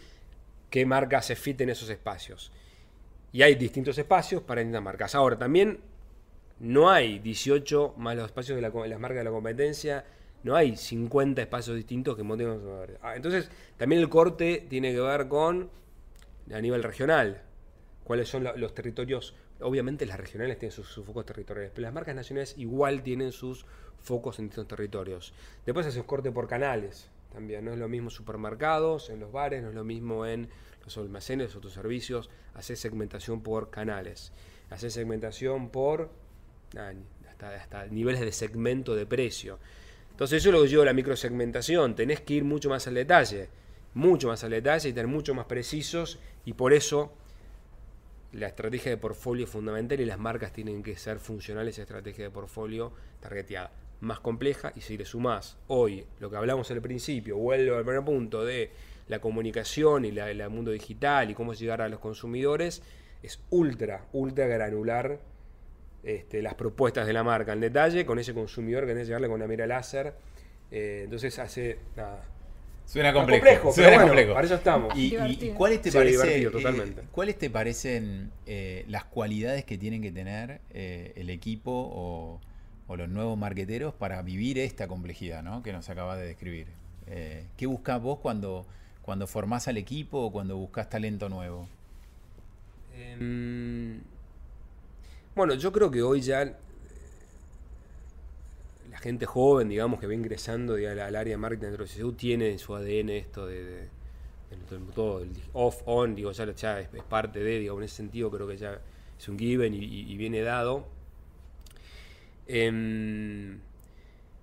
qué 0.69 0.85
marcas 0.85 1.25
se 1.25 1.35
fit 1.35 1.59
en 1.61 1.69
esos 1.69 1.89
espacios. 1.89 2.51
Y 3.31 3.41
hay 3.41 3.55
distintos 3.55 3.97
espacios 3.97 4.41
para 4.41 4.61
distintas 4.61 4.83
marcas. 4.83 5.15
Ahora, 5.15 5.37
también 5.37 5.79
no 6.59 6.89
hay 6.89 7.19
18 7.19 7.95
más 7.97 8.15
los 8.15 8.25
espacios 8.25 8.55
de, 8.55 8.61
las 8.61 8.99
marcas 8.99 9.17
de 9.17 9.23
la 9.23 9.31
competencia, 9.31 10.05
no 10.43 10.55
hay 10.55 10.75
50 10.75 11.41
espacios 11.41 11.75
distintos 11.75 12.15
que 12.15 12.23
monten 12.23 12.59
ah, 13.01 13.15
Entonces, 13.15 13.49
también 13.77 14.01
el 14.01 14.09
corte 14.09 14.65
tiene 14.69 14.93
que 14.93 14.99
ver 14.99 15.27
con 15.27 15.69
a 16.53 16.59
nivel 16.59 16.83
regional, 16.83 17.41
cuáles 18.03 18.27
son 18.27 18.43
los 18.55 18.73
territorios. 18.73 19.35
Obviamente 19.61 20.05
las 20.05 20.19
regionales 20.19 20.59
tienen 20.59 20.75
sus, 20.75 20.93
focos 21.05 21.25
territoriales, 21.25 21.71
pero 21.73 21.83
las 21.83 21.93
marcas 21.93 22.15
nacionales 22.15 22.55
igual 22.57 23.01
tienen 23.03 23.31
sus 23.31 23.65
focos 24.01 24.39
en 24.39 24.45
distintos 24.45 24.67
territorios. 24.67 25.33
Después 25.65 25.87
hace 25.87 25.99
un 25.99 26.05
corte 26.05 26.31
por 26.31 26.47
canales 26.47 27.09
también, 27.31 27.65
no 27.65 27.71
es 27.71 27.79
lo 27.79 27.87
mismo 27.87 28.09
supermercados, 28.09 29.09
en 29.09 29.19
los 29.19 29.31
bares, 29.31 29.63
no 29.63 29.69
es 29.69 29.75
lo 29.75 29.83
mismo 29.83 30.25
en 30.25 30.49
los 30.83 30.97
almacenes, 30.97 31.47
los 31.47 31.55
otros 31.55 31.73
servicios, 31.73 32.29
hace 32.53 32.75
segmentación 32.75 33.41
por 33.41 33.69
canales, 33.69 34.33
hace 34.69 34.91
segmentación 34.91 35.69
por 35.69 36.11
hasta, 36.77 37.85
niveles 37.87 38.21
de 38.21 38.31
segmento 38.31 38.95
de 38.95 39.05
precio. 39.05 39.59
Entonces 40.11 40.37
eso 40.37 40.49
es 40.49 40.55
lo 40.55 40.63
que 40.63 40.69
yo 40.69 40.85
la 40.85 40.93
microsegmentación, 40.93 41.95
tenés 41.95 42.21
que 42.21 42.35
ir 42.35 42.43
mucho 42.43 42.69
más 42.69 42.87
al 42.87 42.93
detalle, 42.93 43.49
mucho 43.95 44.27
más 44.27 44.43
al 44.43 44.51
detalle 44.51 44.89
y 44.89 44.93
tener 44.93 45.07
mucho 45.07 45.33
más 45.33 45.45
precisos 45.45 46.19
y 46.45 46.53
por 46.53 46.73
eso 46.73 47.13
la 48.31 48.47
estrategia 48.47 48.91
de 48.91 48.97
portfolio 48.97 49.45
es 49.45 49.51
fundamental 49.51 49.99
y 49.99 50.05
las 50.05 50.19
marcas 50.19 50.53
tienen 50.53 50.83
que 50.83 50.97
ser 50.97 51.19
funcionales 51.19 51.77
a 51.79 51.83
estrategia 51.83 52.25
de 52.25 52.31
portfolio 52.31 52.93
targeteada. 53.19 53.71
Más 54.01 54.19
compleja 54.19 54.73
y 54.75 54.81
si 54.81 54.97
le 54.97 55.05
sumás 55.05 55.57
hoy 55.67 56.05
lo 56.19 56.29
que 56.29 56.35
hablamos 56.35 56.69
al 56.71 56.81
principio, 56.81 57.37
vuelvo 57.37 57.77
al 57.77 57.85
primer 57.85 58.03
punto 58.03 58.43
de 58.43 58.71
la 59.07 59.19
comunicación 59.19 60.05
y 60.05 60.09
el 60.09 60.49
mundo 60.49 60.71
digital 60.71 61.29
y 61.29 61.35
cómo 61.35 61.53
llegar 61.53 61.81
a 61.81 61.89
los 61.89 61.99
consumidores, 61.99 62.81
es 63.21 63.39
ultra, 63.49 64.05
ultra 64.11 64.47
granular 64.47 65.19
este, 66.03 66.41
las 66.41 66.55
propuestas 66.55 67.07
de 67.07 67.13
la 67.13 67.23
marca 67.23 67.53
en 67.53 67.61
detalle 67.61 68.05
con 68.05 68.19
ese 68.19 68.33
consumidor 68.33 68.81
que 68.81 68.87
tiene 68.87 69.01
que 69.01 69.05
llegarle 69.07 69.27
con 69.27 69.35
una 69.35 69.47
mira 69.47 69.65
láser. 69.65 70.13
Eh, 70.69 71.01
entonces 71.05 71.37
hace 71.39 71.79
nada. 71.95 72.21
Suena 72.85 73.13
complejo. 73.13 73.71
suena 73.71 74.01
complejo. 74.01 74.33
Para 74.33 74.45
eso 74.45 74.55
estamos. 74.55 74.93
¿Y, 74.97 75.11
cuáles 75.55 75.81
te, 75.81 75.91
parece, 75.91 76.43
eh, 76.43 76.95
¿cuáles 77.11 77.37
te 77.37 77.49
parecen 77.49 78.31
eh, 78.45 78.83
las 78.89 79.05
cualidades 79.05 79.63
que 79.63 79.77
tienen 79.77 80.01
que 80.01 80.11
tener 80.11 80.59
el 80.73 81.29
equipo 81.29 81.71
o, 81.71 82.41
los 82.95 83.09
nuevos 83.09 83.35
marqueteros 83.39 83.93
para 83.95 84.21
vivir 84.21 84.59
esta 84.59 84.87
complejidad 84.87 85.41
¿no? 85.41 85.63
que 85.63 85.73
nos 85.73 85.89
acabas 85.89 86.19
de 86.19 86.25
describir? 86.25 86.67
¿Qué 87.57 87.65
buscas 87.65 88.01
vos 88.01 88.19
cuando, 88.19 88.67
cuando 89.01 89.25
formás 89.25 89.67
al 89.67 89.77
equipo 89.77 90.19
o 90.19 90.31
cuando 90.31 90.57
buscas 90.57 90.89
talento 90.89 91.29
nuevo? 91.29 91.67
Em, 92.95 94.01
bueno, 95.35 95.55
yo 95.55 95.71
creo 95.71 95.89
que 95.89 96.01
hoy 96.01 96.21
ya 96.21 96.43
eh, 96.43 96.55
la 98.91 98.97
gente 98.99 99.25
joven, 99.25 99.69
digamos, 99.69 99.99
que 99.99 100.07
va 100.07 100.13
ingresando 100.13 100.75
al, 100.75 100.99
área 100.99 101.23
de 101.23 101.37
marketing 101.37 101.71
de 101.71 101.83
CSU 101.83 102.13
tiene 102.13 102.51
en 102.51 102.59
su 102.59 102.75
ADN 102.75 103.09
esto 103.09 103.47
de, 103.47 103.87
todo, 104.93 105.21
el 105.21 105.31
off-on, 105.53 106.15
digo, 106.15 106.31
ya, 106.31 106.79
es, 106.79 106.87
parte 107.09 107.39
de, 107.39 107.59
digo, 107.59 107.77
en 107.77 107.83
ese 107.83 107.95
sentido 107.95 108.29
creo 108.29 108.47
que 108.47 108.57
ya 108.57 108.79
es 109.17 109.27
un 109.27 109.39
given 109.39 109.73
y, 109.73 110.15
viene 110.17 110.41
dado. 110.41 110.85
Em, 112.47 113.59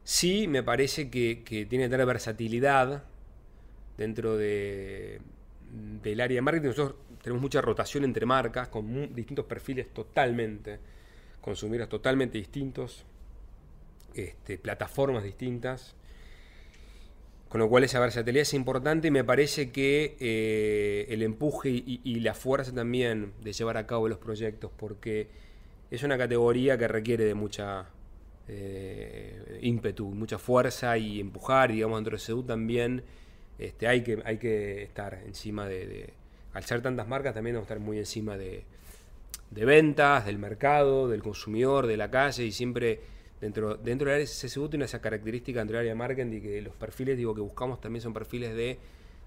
sí, 0.02 0.48
me 0.48 0.62
parece 0.62 1.10
que, 1.10 1.42
tiene 1.68 1.84
que 1.84 1.90
tener 1.90 2.06
versatilidad 2.06 3.04
dentro 3.96 4.36
de, 4.36 5.20
del 6.02 6.20
área 6.20 6.36
de 6.36 6.42
marketing. 6.42 6.68
Nosotros 6.68 6.96
tenemos 7.22 7.42
mucha 7.42 7.60
rotación 7.60 8.04
entre 8.04 8.26
marcas 8.26 8.68
con 8.68 9.14
distintos 9.14 9.44
perfiles 9.44 9.92
totalmente, 9.92 10.78
consumidores 11.40 11.88
totalmente 11.88 12.38
distintos, 12.38 13.04
este, 14.14 14.58
plataformas 14.58 15.22
distintas, 15.22 15.94
con 17.48 17.60
lo 17.60 17.68
cual 17.68 17.84
esa 17.84 17.98
versatilidad 18.00 18.42
es 18.42 18.54
importante 18.54 19.08
y 19.08 19.10
me 19.10 19.24
parece 19.24 19.70
que 19.70 20.16
eh, 20.20 21.06
el 21.08 21.22
empuje 21.22 21.68
y, 21.70 22.20
la 22.20 22.34
fuerza 22.34 22.72
también 22.72 23.32
de 23.42 23.52
llevar 23.52 23.76
a 23.76 23.86
cabo 23.86 24.08
los 24.08 24.18
proyectos, 24.18 24.70
porque 24.76 25.28
es 25.90 26.02
una 26.02 26.16
categoría 26.16 26.78
que 26.78 26.86
requiere 26.86 27.24
de 27.24 27.34
mucha 27.34 27.86
eh, 28.46 29.58
ímpetu, 29.62 30.06
mucha 30.08 30.38
fuerza 30.38 30.96
y 30.96 31.20
empujar, 31.20 31.72
digamos, 31.72 31.98
dentro 31.98 32.16
de 32.16 32.20
SEU 32.20 32.44
también 32.44 33.02
este, 33.58 33.88
hay, 33.88 34.02
que, 34.02 34.22
hay 34.24 34.38
que 34.38 34.84
estar 34.84 35.20
encima 35.26 35.66
de 35.66 36.14
al 36.52 36.64
ser 36.64 36.82
tantas 36.82 37.06
marcas 37.06 37.34
también 37.34 37.56
vamos 37.56 37.70
a 37.70 37.74
estar 37.74 37.84
muy 37.84 37.98
encima 37.98 38.36
de, 38.36 38.64
ventas, 39.50 40.26
del 40.26 40.38
mercado, 40.38 41.08
del 41.08 41.22
consumidor, 41.22 41.86
de 41.86 41.96
la 41.96 42.10
calle 42.10 42.44
y 42.44 42.52
siempre 42.52 43.00
dentro, 43.40 43.76
dentro 43.76 44.06
del 44.10 44.16
área 44.16 44.26
CSU 44.26 44.68
tiene 44.68 44.84
esa 44.84 45.00
característica 45.00 45.60
dentro 45.60 45.78
del 45.78 45.86
área 45.86 45.92
de 45.92 45.98
marketing 45.98 46.32
y 46.38 46.40
que 46.40 46.62
los 46.62 46.74
perfiles 46.74 47.16
digo 47.16 47.34
que 47.34 47.40
buscamos 47.40 47.80
también 47.80 48.02
son 48.02 48.12
perfiles 48.12 48.54
de, 48.54 48.78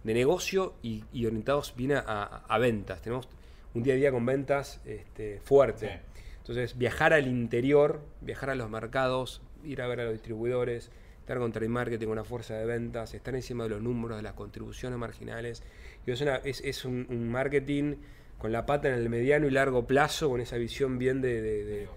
negocio 0.03 0.73
y, 0.81 1.03
orientados 1.25 1.73
bien 1.77 1.93
a, 1.93 2.57
ventas. 2.59 3.01
Tenemos 3.01 3.29
un 3.73 3.83
día 3.83 3.93
a 3.93 3.97
día 3.97 4.11
con 4.11 4.25
ventas 4.25 4.81
este, 4.85 5.39
fuerte. 5.45 6.01
Entonces 6.39 6.77
viajar 6.77 7.13
al 7.13 7.25
interior, 7.27 8.01
viajar 8.19 8.49
a 8.49 8.55
los 8.55 8.69
mercados, 8.69 9.41
ir 9.63 9.81
a 9.81 9.87
ver 9.87 10.01
a 10.01 10.03
los 10.03 10.11
distribuidores, 10.11 10.91
estar 11.23 11.39
con 11.39 11.53
trade 11.53 11.69
marketing, 11.69 12.07
una 12.07 12.25
fuerza 12.25 12.55
de 12.55 12.65
ventas, 12.65 13.13
estar 13.13 13.33
encima 13.33 13.63
de 13.63 13.69
los 13.69 13.81
números, 13.81 14.17
de 14.17 14.23
las 14.23 14.33
contribuciones 14.33 14.99
marginales. 14.99 15.63
Y 16.05 16.11
es, 16.11 16.19
una, 16.19 16.35
es, 16.43 16.83
un, 16.83 17.31
marketing 17.31 17.95
con 18.37 18.51
la 18.51 18.65
pata 18.65 18.89
en 18.89 18.95
el 18.95 19.07
mediano 19.07 19.47
y 19.47 19.51
largo 19.51 19.87
plazo, 19.87 20.29
con 20.29 20.41
esa 20.41 20.57
visión 20.57 20.97
bien 20.97 21.21
de... 21.21 21.87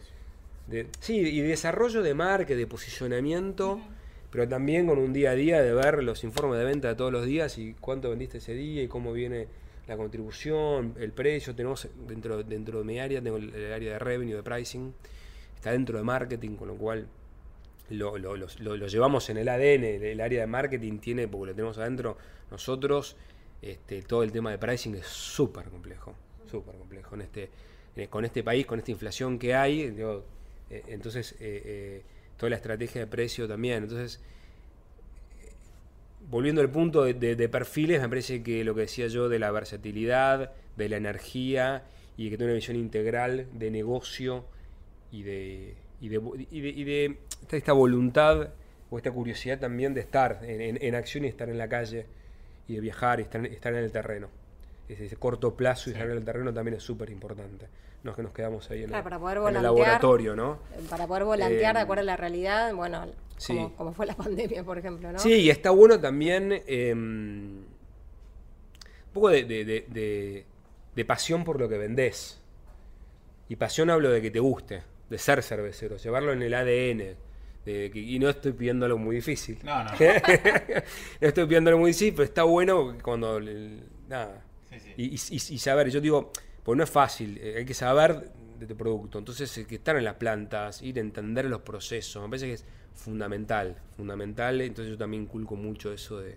de, 0.69 0.87
sí, 1.01 1.17
y 1.17 1.41
desarrollo 1.41 2.03
de 2.03 2.15
marca, 2.15 2.55
de 2.55 2.67
posicionamiento, 2.69 3.81
pero 4.31 4.49
también 4.49 4.87
con 4.87 4.99
un 4.99 5.12
día 5.12 5.31
a 5.31 5.35
día 5.35 5.61
de 5.61 5.75
ver 5.75 6.05
los 6.05 6.23
informes 6.23 6.61
de 6.61 6.65
venta 6.65 6.87
de 6.87 6.95
todos 6.95 7.11
los 7.11 7.27
días 7.27 7.59
y 7.59 7.75
cuánto 7.81 8.11
vendiste 8.11 8.39
ese 8.39 8.55
día 8.55 8.85
y 8.85 8.87
cómo 8.87 9.12
viene 9.12 9.49
la 9.89 9.97
contribución, 9.97 10.95
el 11.01 11.11
precio. 11.11 11.53
Tenemos 11.53 11.89
dentro, 12.07 12.45
dentro 12.45 12.79
de 12.79 12.85
mi 12.85 13.01
área, 13.01 13.21
tengo 13.21 13.39
el, 13.39 13.53
el 13.53 13.73
área 13.73 13.95
de 13.95 13.99
revenue, 13.99 14.37
de 14.37 14.45
pricing, 14.45 14.95
está 15.57 15.73
dentro 15.73 15.99
de 15.99 16.05
marketing, 16.05 16.55
con 16.55 16.69
lo 16.69 16.77
cual 16.77 17.09
lo, 17.90 18.18
lo, 18.18 18.37
lo, 18.37 18.87
llevamos 18.87 19.29
en 19.31 19.38
el 19.38 19.49
ADN, 19.49 19.85
el 19.85 20.20
área 20.20 20.40
de 20.40 20.46
marketing 20.46 20.99
tiene, 20.99 21.29
porque 21.29 21.51
lo 21.51 21.55
tenemos 21.55 21.79
adentro 21.79 22.16
nosotros, 22.51 23.16
este, 23.62 24.03
todo 24.03 24.22
el 24.22 24.33
tema 24.33 24.51
de 24.51 24.59
pricing 24.59 24.94
es 24.96 25.07
súper 25.07 25.66
complejo, 25.66 26.14
súper 26.51 26.77
complejo 26.77 27.14
en 27.14 27.22
este, 27.22 27.51
con 28.09 28.25
este 28.25 28.42
país, 28.42 28.66
con 28.66 28.79
esta 28.79 28.90
inflación 28.90 29.38
que 29.38 29.55
hay, 29.55 29.83
eh, 29.83 30.83
entonces 30.88 31.33
eh, 31.40 31.62
eh, 31.64 32.03
toda 32.37 32.51
la 32.51 32.57
estrategia 32.57 33.01
de 33.01 33.07
precio 33.07 33.49
también, 33.49 33.85
entonces 33.85 34.20
volviendo 36.29 36.61
al 36.61 36.70
punto 36.70 37.05
de, 37.05 37.49
perfiles, 37.49 38.01
me 38.01 38.09
parece 38.09 38.42
que 38.42 38.64
lo 38.64 38.75
que 38.75 38.83
decía 38.83 39.07
yo 39.07 39.29
de 39.29 39.38
la 39.38 39.51
versatilidad, 39.51 40.53
de 40.77 40.88
la 40.88 40.96
energía 40.96 41.85
y 42.16 42.31
que 42.31 42.37
tiene 42.37 42.53
una 42.53 42.57
visión 42.57 42.77
integral 42.77 43.46
de 43.53 43.70
negocio 43.70 44.44
y 45.12 45.22
de, 45.22 45.75
y 46.01 46.09
de, 46.09 46.20
y 46.51 46.85
de, 46.85 47.18
esta, 47.51 47.72
voluntad 47.72 48.49
o 48.90 48.99
esta 48.99 49.11
curiosidad 49.11 49.59
también 49.59 49.94
de 49.94 50.01
estar 50.01 50.40
en, 50.42 50.94
acción 50.94 51.25
y 51.25 51.29
estar 51.29 51.49
en 51.49 51.59
la 51.59 51.68
calle 51.68 52.07
y 52.68 52.75
de 52.75 52.81
viajar 52.81 53.20
y 53.20 53.22
estar, 53.22 53.44
estar 53.46 53.72
en 53.72 53.81
el 53.81 53.92
terreno. 53.92 54.29
Ese, 54.88 55.16
corto 55.16 55.55
plazo 55.55 55.90
y 55.90 55.92
estar 55.92 56.09
en 56.09 56.16
el 56.16 56.25
terreno 56.25 56.53
también 56.53 56.77
es 56.77 56.83
súper 56.83 57.11
importante. 57.11 57.66
No 58.03 58.12
es 58.12 58.16
que 58.16 58.22
nos 58.22 58.33
quedamos 58.33 58.70
ahí 58.70 58.85
en, 58.85 58.94
el, 58.94 59.62
laboratorio, 59.62 60.37
¿no? 60.37 60.61
Para 60.88 61.07
poder 61.07 61.25
volantear 61.25 61.75
de 61.75 61.83
acuerdo 61.83 62.03
a 62.03 62.05
la 62.05 62.16
realidad, 62.16 62.72
bueno, 62.72 63.07
como, 63.77 63.92
fue 63.92 64.07
la 64.07 64.14
pandemia, 64.14 64.62
por 64.62 64.79
ejemplo, 64.79 65.11
¿no? 65.11 65.18
Sí, 65.18 65.35
y 65.35 65.51
está 65.51 65.70
bueno 65.70 65.99
también 65.99 66.62
em, 66.66 67.59
un 67.59 69.12
poco 69.12 69.31
de, 69.31 69.44
de, 69.44 70.44
de 70.96 71.05
pasión 71.05 71.44
por 71.44 71.61
lo 71.61 71.68
que 71.68 71.79
vendés. 71.79 72.40
Y 73.49 73.57
pasión 73.57 73.90
hablo 73.90 74.11
de 74.11 74.22
que 74.22 74.31
te 74.31 74.40
guste 74.40 74.83
de 75.09 75.18
ser 75.18 75.42
cervecero, 75.42 75.99
llevarlo 75.99 76.33
en 76.33 76.42
el 76.42 76.55
ADN. 76.55 77.16
Y 77.67 78.19
no 78.19 78.29
estoy 78.29 78.53
pidiendo 78.53 78.87
algo 78.87 78.99
muy 78.99 79.17
difícil. 79.17 79.59
No, 79.65 79.83
no. 79.83 79.91
no 81.21 81.29
estoy 81.29 81.47
pidiendo 81.47 81.71
algo 81.71 81.81
muy 81.81 81.91
difícil, 81.91 82.15
pero 82.15 82.25
está 82.25 82.45
bueno 82.45 82.97
cuando. 83.03 83.41
Nada. 84.09 84.45
Y, 84.97 85.19
saber, 85.19 85.91
yo 85.91 86.01
digo, 86.01 86.33
pues 86.63 86.77
no 86.77 86.85
es 86.85 86.91
fácil, 86.91 87.39
eh, 87.39 87.55
hay 87.59 87.65
que 87.65 87.75
saber 87.75 88.31
de 88.59 88.67
tu 88.67 88.77
producto. 88.77 89.19
Entonces, 89.19 89.57
hay 89.57 89.65
que 89.65 89.77
estar 89.77 89.97
en 89.97 90.05
las 90.05 90.15
plantas, 90.15 90.83
ir 90.83 90.99
a 90.99 91.01
entender 91.01 91.47
los 91.47 91.61
procesos, 91.63 92.23
me 92.23 92.29
parece 92.29 92.47
que 92.47 92.53
es 92.55 92.65
fundamental, 92.95 93.77
fundamental. 93.97 94.61
Entonces, 94.61 94.93
yo 94.93 94.99
también 94.99 95.25
inculco 95.25 95.57
mucho 95.57 95.93
eso 95.93 96.21
de, 96.21 96.37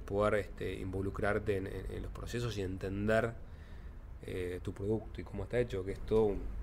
poder 0.00 0.34
este, 0.34 0.74
involucrarte 0.74 1.56
en, 1.56 2.02
los 2.02 2.12
procesos 2.12 2.56
y 2.58 2.62
entender 2.62 3.32
eh, 4.26 4.60
tu 4.62 4.72
producto 4.72 5.20
y 5.20 5.24
cómo 5.24 5.44
está 5.44 5.58
hecho, 5.58 5.84
que 5.84 5.92
es 5.92 6.00
todo 6.00 6.24
un 6.24 6.57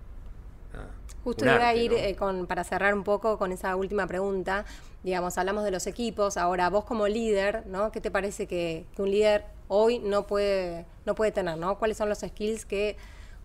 Justo 1.23 1.45
iba 1.45 1.67
a 1.67 1.73
ir 1.73 1.91
eh, 1.93 2.15
con, 2.15 2.45
para 2.45 2.63
cerrar 2.63 2.93
un 2.93 3.03
poco 3.03 3.37
con 3.37 3.51
esa 3.51 3.75
última 3.75 4.05
pregunta. 4.05 4.65
Digamos, 5.03 5.37
hablamos 5.37 5.63
de 5.63 5.71
los 5.71 5.87
equipos. 5.87 6.37
Ahora, 6.37 6.69
vos 6.69 6.85
como 6.85 7.07
líder, 7.07 7.65
¿no? 7.65 7.91
¿Qué 7.91 7.99
te 7.99 8.11
parece 8.11 8.45
que, 8.47 8.85
un 8.97 9.09
líder 9.09 9.45
hoy 9.67 9.99
no 9.99 10.27
puede, 10.27 10.85
no 11.05 11.15
puede 11.15 11.31
tener, 11.31 11.57
¿no? 11.57 11.79
¿Cuáles 11.79 11.97
son 11.97 12.09
los 12.09 12.19
skills 12.19 12.65
que 12.65 12.95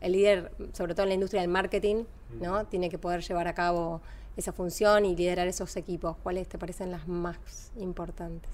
el 0.00 0.12
líder, 0.12 0.52
sobre 0.72 0.94
todo 0.94 1.04
en 1.04 1.08
la 1.10 1.14
industria 1.14 1.40
del 1.40 1.50
marketing, 1.50 2.04
¿no? 2.40 2.66
Tiene 2.66 2.90
que 2.90 2.98
poder 2.98 3.22
llevar 3.22 3.48
a 3.48 3.54
cabo 3.54 4.02
esa 4.36 4.52
función 4.52 5.04
y 5.04 5.16
liderar 5.16 5.48
esos 5.48 5.76
equipos. 5.76 6.16
¿Cuáles 6.22 6.48
te 6.48 6.58
parecen 6.58 6.90
las 6.90 7.06
más 7.08 7.72
importantes? 7.76 8.50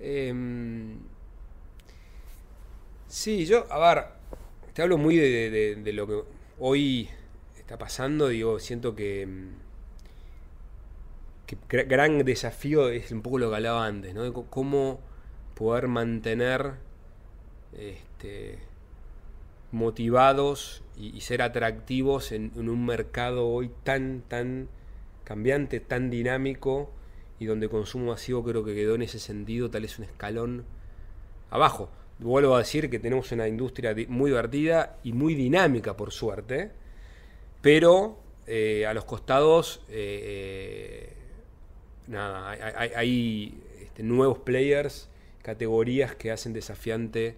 Em, 0.00 0.98
sí, 3.06 3.46
yo, 3.46 3.66
a 3.70 3.78
ver, 3.78 4.04
te 4.72 4.82
hablo 4.82 4.98
muy 4.98 5.16
de, 5.16 5.92
lo 5.92 6.06
que 6.06 6.22
hoy 6.58 7.08
está 7.62 7.78
pasando, 7.78 8.28
digo, 8.28 8.58
siento 8.58 8.94
que, 8.94 9.26
que 11.46 11.84
gran 11.84 12.24
desafío 12.24 12.88
es 12.88 13.10
un 13.12 13.22
poco 13.22 13.38
lo 13.38 13.50
que 13.50 13.56
hablaba 13.56 13.86
antes, 13.86 14.14
¿no? 14.14 14.22
De 14.22 14.32
cómo 14.50 15.00
poder 15.54 15.88
mantener 15.88 16.74
este, 17.72 18.58
motivados 19.70 20.82
y, 20.96 21.20
ser 21.20 21.42
atractivos 21.42 22.32
en, 22.32 22.52
un 22.56 22.84
mercado 22.84 23.48
hoy 23.48 23.70
tan, 23.84 24.22
tan 24.28 24.68
cambiante, 25.24 25.80
tan 25.80 26.10
dinámico 26.10 26.90
y 27.38 27.46
donde 27.46 27.68
consumo 27.68 28.12
masivo 28.12 28.44
creo 28.44 28.64
que 28.64 28.74
quedó 28.74 28.94
en 28.94 29.02
ese 29.02 29.18
sentido 29.18 29.70
tal 29.70 29.82
vez 29.82 29.98
un 29.98 30.04
escalón 30.04 30.64
abajo. 31.50 31.90
Vuelvo 32.18 32.54
a 32.54 32.58
decir 32.58 32.88
que 32.90 32.98
tenemos 32.98 33.32
una 33.32 33.48
industria 33.48 33.94
muy 34.08 34.30
divertida 34.30 34.98
y 35.02 35.12
muy 35.12 35.34
dinámica 35.34 35.96
por 35.96 36.12
suerte, 36.12 36.70
pero 37.62 38.18
eh, 38.46 38.84
a 38.86 38.92
los 38.92 39.04
costados 39.04 39.82
eh, 39.88 41.14
nada, 42.08 42.50
hay, 42.50 43.58
este, 43.80 44.02
nuevos 44.02 44.38
players, 44.38 45.08
categorías 45.42 46.14
que 46.14 46.30
hacen 46.30 46.52
desafiante 46.52 47.36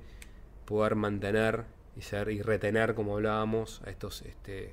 poder 0.64 0.94
mantener 0.94 1.64
y 1.96 2.42
retener, 2.42 2.94
como 2.94 3.14
hablábamos, 3.14 3.80
a 3.86 3.90
estos 3.90 4.22
este, 4.22 4.72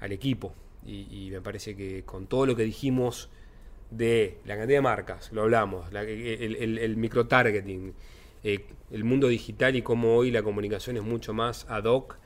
al 0.00 0.12
equipo. 0.12 0.54
Y, 0.86 1.30
me 1.30 1.40
parece 1.40 1.74
que 1.74 2.02
con 2.04 2.26
todo 2.26 2.44
lo 2.44 2.54
que 2.54 2.62
dijimos 2.62 3.30
de 3.90 4.38
la 4.44 4.56
cantidad 4.56 4.78
de 4.78 4.82
marcas, 4.82 5.32
lo 5.32 5.42
hablamos, 5.42 5.86
el, 5.94 6.96
micro-targeting, 6.98 7.94
eh, 8.42 8.66
el 8.90 9.04
mundo 9.04 9.28
digital 9.28 9.76
y 9.76 9.82
cómo 9.82 10.14
hoy 10.14 10.30
la 10.30 10.42
comunicación 10.42 10.98
es 10.98 11.02
mucho 11.02 11.32
más 11.32 11.64
ad 11.70 11.84
hoc 11.84 12.18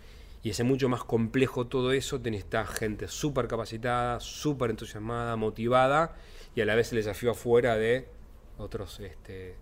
y 0.43 0.51
es 0.51 0.63
mucho 0.65 0.89
más 0.89 1.05
complejo 1.05 1.67
todo 1.67 1.93
eso, 1.93 2.21
tenés 2.21 2.45
esta 2.45 2.65
gente 2.67 3.09
súper 3.09 3.49
capacitada, 3.49 4.21
súper 4.21 4.71
entusiasmada, 4.71 5.37
motivada 5.37 6.17
y 6.55 6.61
a 6.61 6.65
la 6.65 6.75
vez 6.75 6.93
el 6.93 6.99
desafío 6.99 7.33
afuera 7.33 7.77
de 7.77 8.09
otros 8.57 9.01
este, 9.01 9.57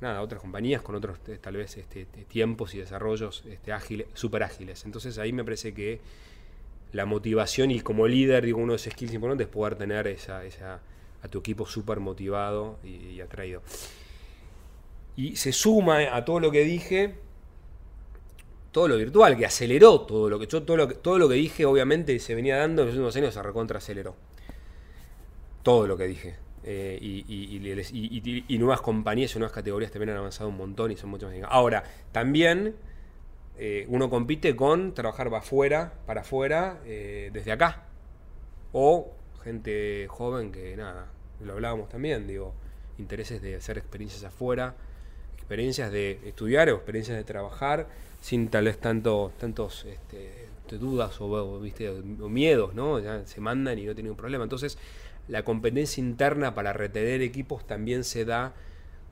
nada, 0.00 0.22
otras 0.22 0.40
compañías 0.40 0.82
con 0.82 0.94
otros 0.94 1.18
eh, 1.28 1.38
tal 1.40 1.56
vez 1.56 1.76
este, 1.76 2.04
tiempos 2.04 2.74
y 2.74 2.78
desarrollos 2.78 3.44
este, 3.46 3.72
ágiles, 3.72 4.06
súper 4.14 4.42
ágiles. 4.42 4.84
Entonces 4.84 5.18
ahí 5.18 5.32
me 5.32 5.44
parece 5.44 5.74
que 5.74 6.00
la 6.92 7.06
motivación 7.06 7.70
y 7.70 7.80
como 7.80 8.06
líder, 8.06 8.44
digo, 8.44 8.60
uno 8.60 8.72
de 8.72 8.76
esos 8.76 8.92
skills 8.92 9.14
importantes 9.14 9.48
es 9.48 9.52
poder 9.52 9.76
tener 9.76 10.06
esa, 10.06 10.44
esa, 10.44 10.80
a 11.22 11.28
tu 11.28 11.38
equipo 11.40 11.66
súper 11.66 12.00
motivado 12.00 12.78
y, 12.84 13.20
atraído. 13.20 13.62
Y 15.16 15.36
se 15.36 15.52
suma 15.52 16.14
a 16.14 16.24
todo 16.24 16.40
lo 16.40 16.50
que 16.50 16.64
dije, 16.64 17.14
todo 18.74 18.88
lo 18.88 18.96
virtual, 18.96 19.36
que 19.36 19.46
aceleró 19.46 20.00
todo 20.00 20.28
lo 20.28 20.36
que 20.36 20.48
yo, 20.48 20.64
todo 20.64 20.76
lo 20.76 20.88
que, 20.88 20.96
todo 20.96 21.16
lo 21.16 21.28
que 21.28 21.36
dije, 21.36 21.64
obviamente, 21.64 22.18
se 22.18 22.34
venía 22.34 22.56
dando 22.56 22.82
en 22.82 22.88
los 22.88 22.96
últimos 22.96 23.14
años, 23.14 23.32
se 23.32 23.40
recontra 23.40 23.78
aceleró. 23.78 24.16
Todo 25.62 25.86
lo 25.86 25.96
que 25.96 26.08
dije. 26.08 26.34
Eh, 26.64 26.98
y, 27.00 28.58
nuevas 28.58 28.80
compañías 28.80 29.32
y 29.32 29.38
nuevas 29.38 29.54
categorías 29.54 29.92
también 29.92 30.10
han 30.10 30.16
avanzado 30.16 30.50
un 30.50 30.56
montón 30.56 30.90
y 30.90 30.96
son 30.96 31.08
mucho 31.10 31.28
más. 31.28 31.36
Ahora, 31.48 31.84
también 32.10 32.74
eh, 33.58 33.86
uno 33.88 34.10
compite 34.10 34.56
con 34.56 34.92
trabajar 34.92 35.28
para 35.30 35.38
afuera, 35.38 35.92
para 36.04 36.22
afuera, 36.22 36.80
eh, 36.84 37.30
desde 37.32 37.52
acá. 37.52 37.84
O 38.72 39.12
gente 39.44 40.08
joven 40.08 40.50
que, 40.50 40.76
nada, 40.76 41.12
lo 41.44 41.52
hablábamos 41.52 41.90
también, 41.90 42.26
digo, 42.26 42.52
intereses 42.98 43.40
de 43.40 43.54
hacer 43.54 43.78
experiencias 43.78 44.24
afuera, 44.24 44.74
experiencias 45.44 45.92
de 45.92 46.18
estudiar 46.24 46.70
o 46.70 46.76
experiencias 46.76 47.18
de 47.18 47.24
trabajar, 47.24 47.86
sin 48.22 48.48
tal 48.48 48.64
vez 48.64 48.78
tanto, 48.78 49.30
tantos 49.38 49.84
este, 49.84 50.48
dudas 50.78 51.20
o, 51.20 51.60
¿viste? 51.60 51.90
miedos, 51.92 52.74
¿no? 52.74 52.98
Ya 52.98 53.26
se 53.26 53.40
mandan 53.40 53.78
y 53.78 53.84
no 53.84 53.94
tienen 53.94 54.12
un 54.12 54.16
problema. 54.16 54.44
Entonces, 54.44 54.78
la 55.28 55.44
competencia 55.44 56.00
interna 56.00 56.54
para 56.54 56.72
retener 56.72 57.20
equipos 57.22 57.66
también 57.66 58.04
se 58.04 58.24
da 58.24 58.54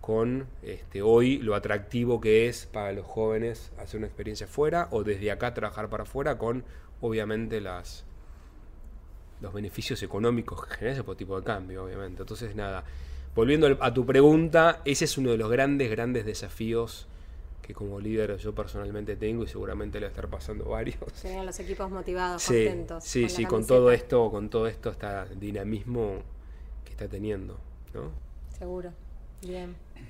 con 0.01 0.47
este, 0.63 1.03
hoy 1.03 1.39
lo 1.39 1.55
atractivo 1.55 2.21
que 2.21 2.49
es 2.49 2.67
para 2.67 2.93
los 2.93 3.07
jóvenes 3.07 3.71
hacer 3.79 3.99
una 3.99 4.09
experiencia 4.09 4.49
fuera 4.49 4.89
o 4.91 5.05
desde 5.05 5.31
acá 5.31 5.55
trabajar 5.55 5.89
para 5.91 6.03
afuera 6.03 6.39
con 6.39 6.65
obviamente 7.01 7.61
las 7.61 8.05
los 9.41 9.53
beneficios 9.53 10.03
económicos 10.03 10.67
que 10.67 10.75
genera 10.75 10.95
ese 10.95 11.15
tipo 11.17 11.39
de 11.39 11.45
cambio, 11.45 11.85
obviamente. 11.85 12.23
Entonces, 12.23 12.55
nada, 12.55 12.85
volviendo 13.35 13.79
a 13.81 13.95
tu 13.95 14.05
pregunta, 14.07 14.81
ese 14.85 15.05
es 15.05 15.19
uno 15.19 15.31
de 15.31 15.39
los 15.39 15.51
grandes, 15.51 15.91
grandes 15.91 16.25
desafíos 16.25 17.07
que 17.63 17.75
como 17.75 18.01
líder 18.01 18.37
yo 18.39 18.55
personalmente 18.55 19.15
tengo 19.17 19.45
y 19.45 19.49
seguramente 19.49 20.01
le 20.01 20.07
va 20.07 20.09
a 20.09 20.11
estar 20.11 20.29
pasando 20.29 20.65
varios. 20.65 20.99
Serían 21.15 21.47
los 21.47 21.59
equipos 21.61 21.91
motivados, 21.91 22.45
contentos. 22.45 23.05
Sí, 23.05 23.29
sí, 23.29 23.47
con 23.47 23.67
todo 23.67 23.93
esto, 23.93 24.31
con 24.31 24.49
todo 24.49 24.67
esto, 24.67 24.91
está 24.91 25.27
dinamismo 25.27 26.23
que 26.85 26.91
está 26.91 27.09
teniendo, 27.09 27.57
¿no? 27.95 28.11
Seguro. 28.59 28.93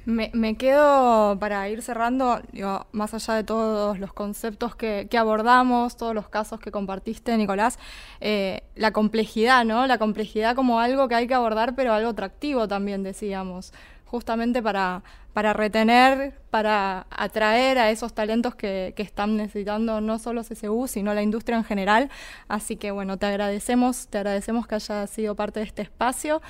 Me, 0.05 0.57
quedo 0.57 1.39
para 1.39 1.69
ir 1.69 1.81
cerrando, 1.81 2.41
digo, 2.51 2.87
más 2.91 3.15
allá 3.15 3.35
de 3.35 3.45
todos 3.45 4.01
los 4.01 4.13
conceptos 4.13 4.75
que, 4.75 5.09
abordamos, 5.17 5.97
todos 5.97 6.15
los 6.15 6.29
casos 6.29 6.59
que 6.59 6.73
compartiste, 6.73 7.37
Nicolás, 7.37 7.79
eh, 8.21 8.65
la 8.75 8.93
complejidad, 8.93 9.65
¿no? 9.65 9.87
La 9.87 9.99
complejidad 9.99 10.57
como 10.57 10.81
algo 10.81 11.07
que 11.09 11.15
hay 11.15 11.29
que 11.29 11.35
abordar, 11.35 11.77
pero 11.77 11.93
algo 11.93 12.11
atractivo 12.11 12.67
también, 12.67 13.05
decíamos 13.05 13.73
justamente 14.13 14.63
para, 14.63 15.03
para 15.33 15.55
retener, 15.55 16.35
para 16.51 17.07
atraer 17.09 17.79
a 17.79 17.91
esos 17.91 18.13
talentos 18.13 18.55
que, 18.55 18.93
están 18.99 19.39
necesitando 19.39 20.03
no 20.03 20.19
solo 20.19 20.43
CCU, 20.45 20.87
sino 20.87 21.15
la 21.15 21.23
industria 21.23 21.57
en 21.57 21.65
general. 21.65 22.11
Así 22.47 22.77
que 22.77 22.91
bueno, 22.91 23.17
te 23.17 23.25
agradecemos, 23.25 24.09
te 24.09 24.19
agradecemos 24.19 24.67
que 24.67 24.75
hayas 24.75 25.09
sido 25.09 25.35
parte 25.35 25.61
de 25.61 25.67
este 25.67 25.81
espacio. 25.81 26.43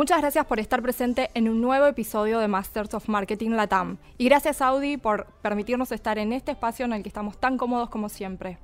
Muchas 0.00 0.22
gracias 0.22 0.46
por 0.46 0.58
estar 0.58 0.80
presente 0.80 1.30
en 1.34 1.46
un 1.46 1.60
nuevo 1.60 1.84
episodio 1.84 2.38
de 2.38 2.48
Masters 2.48 2.94
of 2.94 3.06
Marketing 3.10 3.50
Latam. 3.50 3.98
Y 4.16 4.24
gracias 4.24 4.62
Audi 4.62 4.96
por 4.96 5.26
permitirnos 5.42 5.92
estar 5.92 6.16
en 6.16 6.32
este 6.32 6.52
espacio 6.52 6.86
en 6.86 6.94
el 6.94 7.02
que 7.02 7.10
estamos 7.10 7.36
tan 7.38 7.58
cómodos 7.58 7.90
como 7.90 8.08
siempre. 8.08 8.56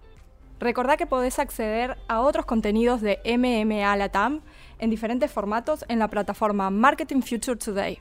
Recordá 0.60 0.96
que 0.96 1.04
podés 1.04 1.38
acceder 1.38 1.98
a 2.08 2.22
otros 2.22 2.46
contenidos 2.46 3.02
de 3.02 3.18
MMA 3.26 3.94
Latam 3.96 4.40
en 4.78 4.88
diferentes 4.88 5.30
formatos 5.30 5.84
en 5.88 5.98
la 5.98 6.08
plataforma 6.08 6.70
Marketing 6.70 7.20
Future 7.20 7.58
Today. 7.58 8.00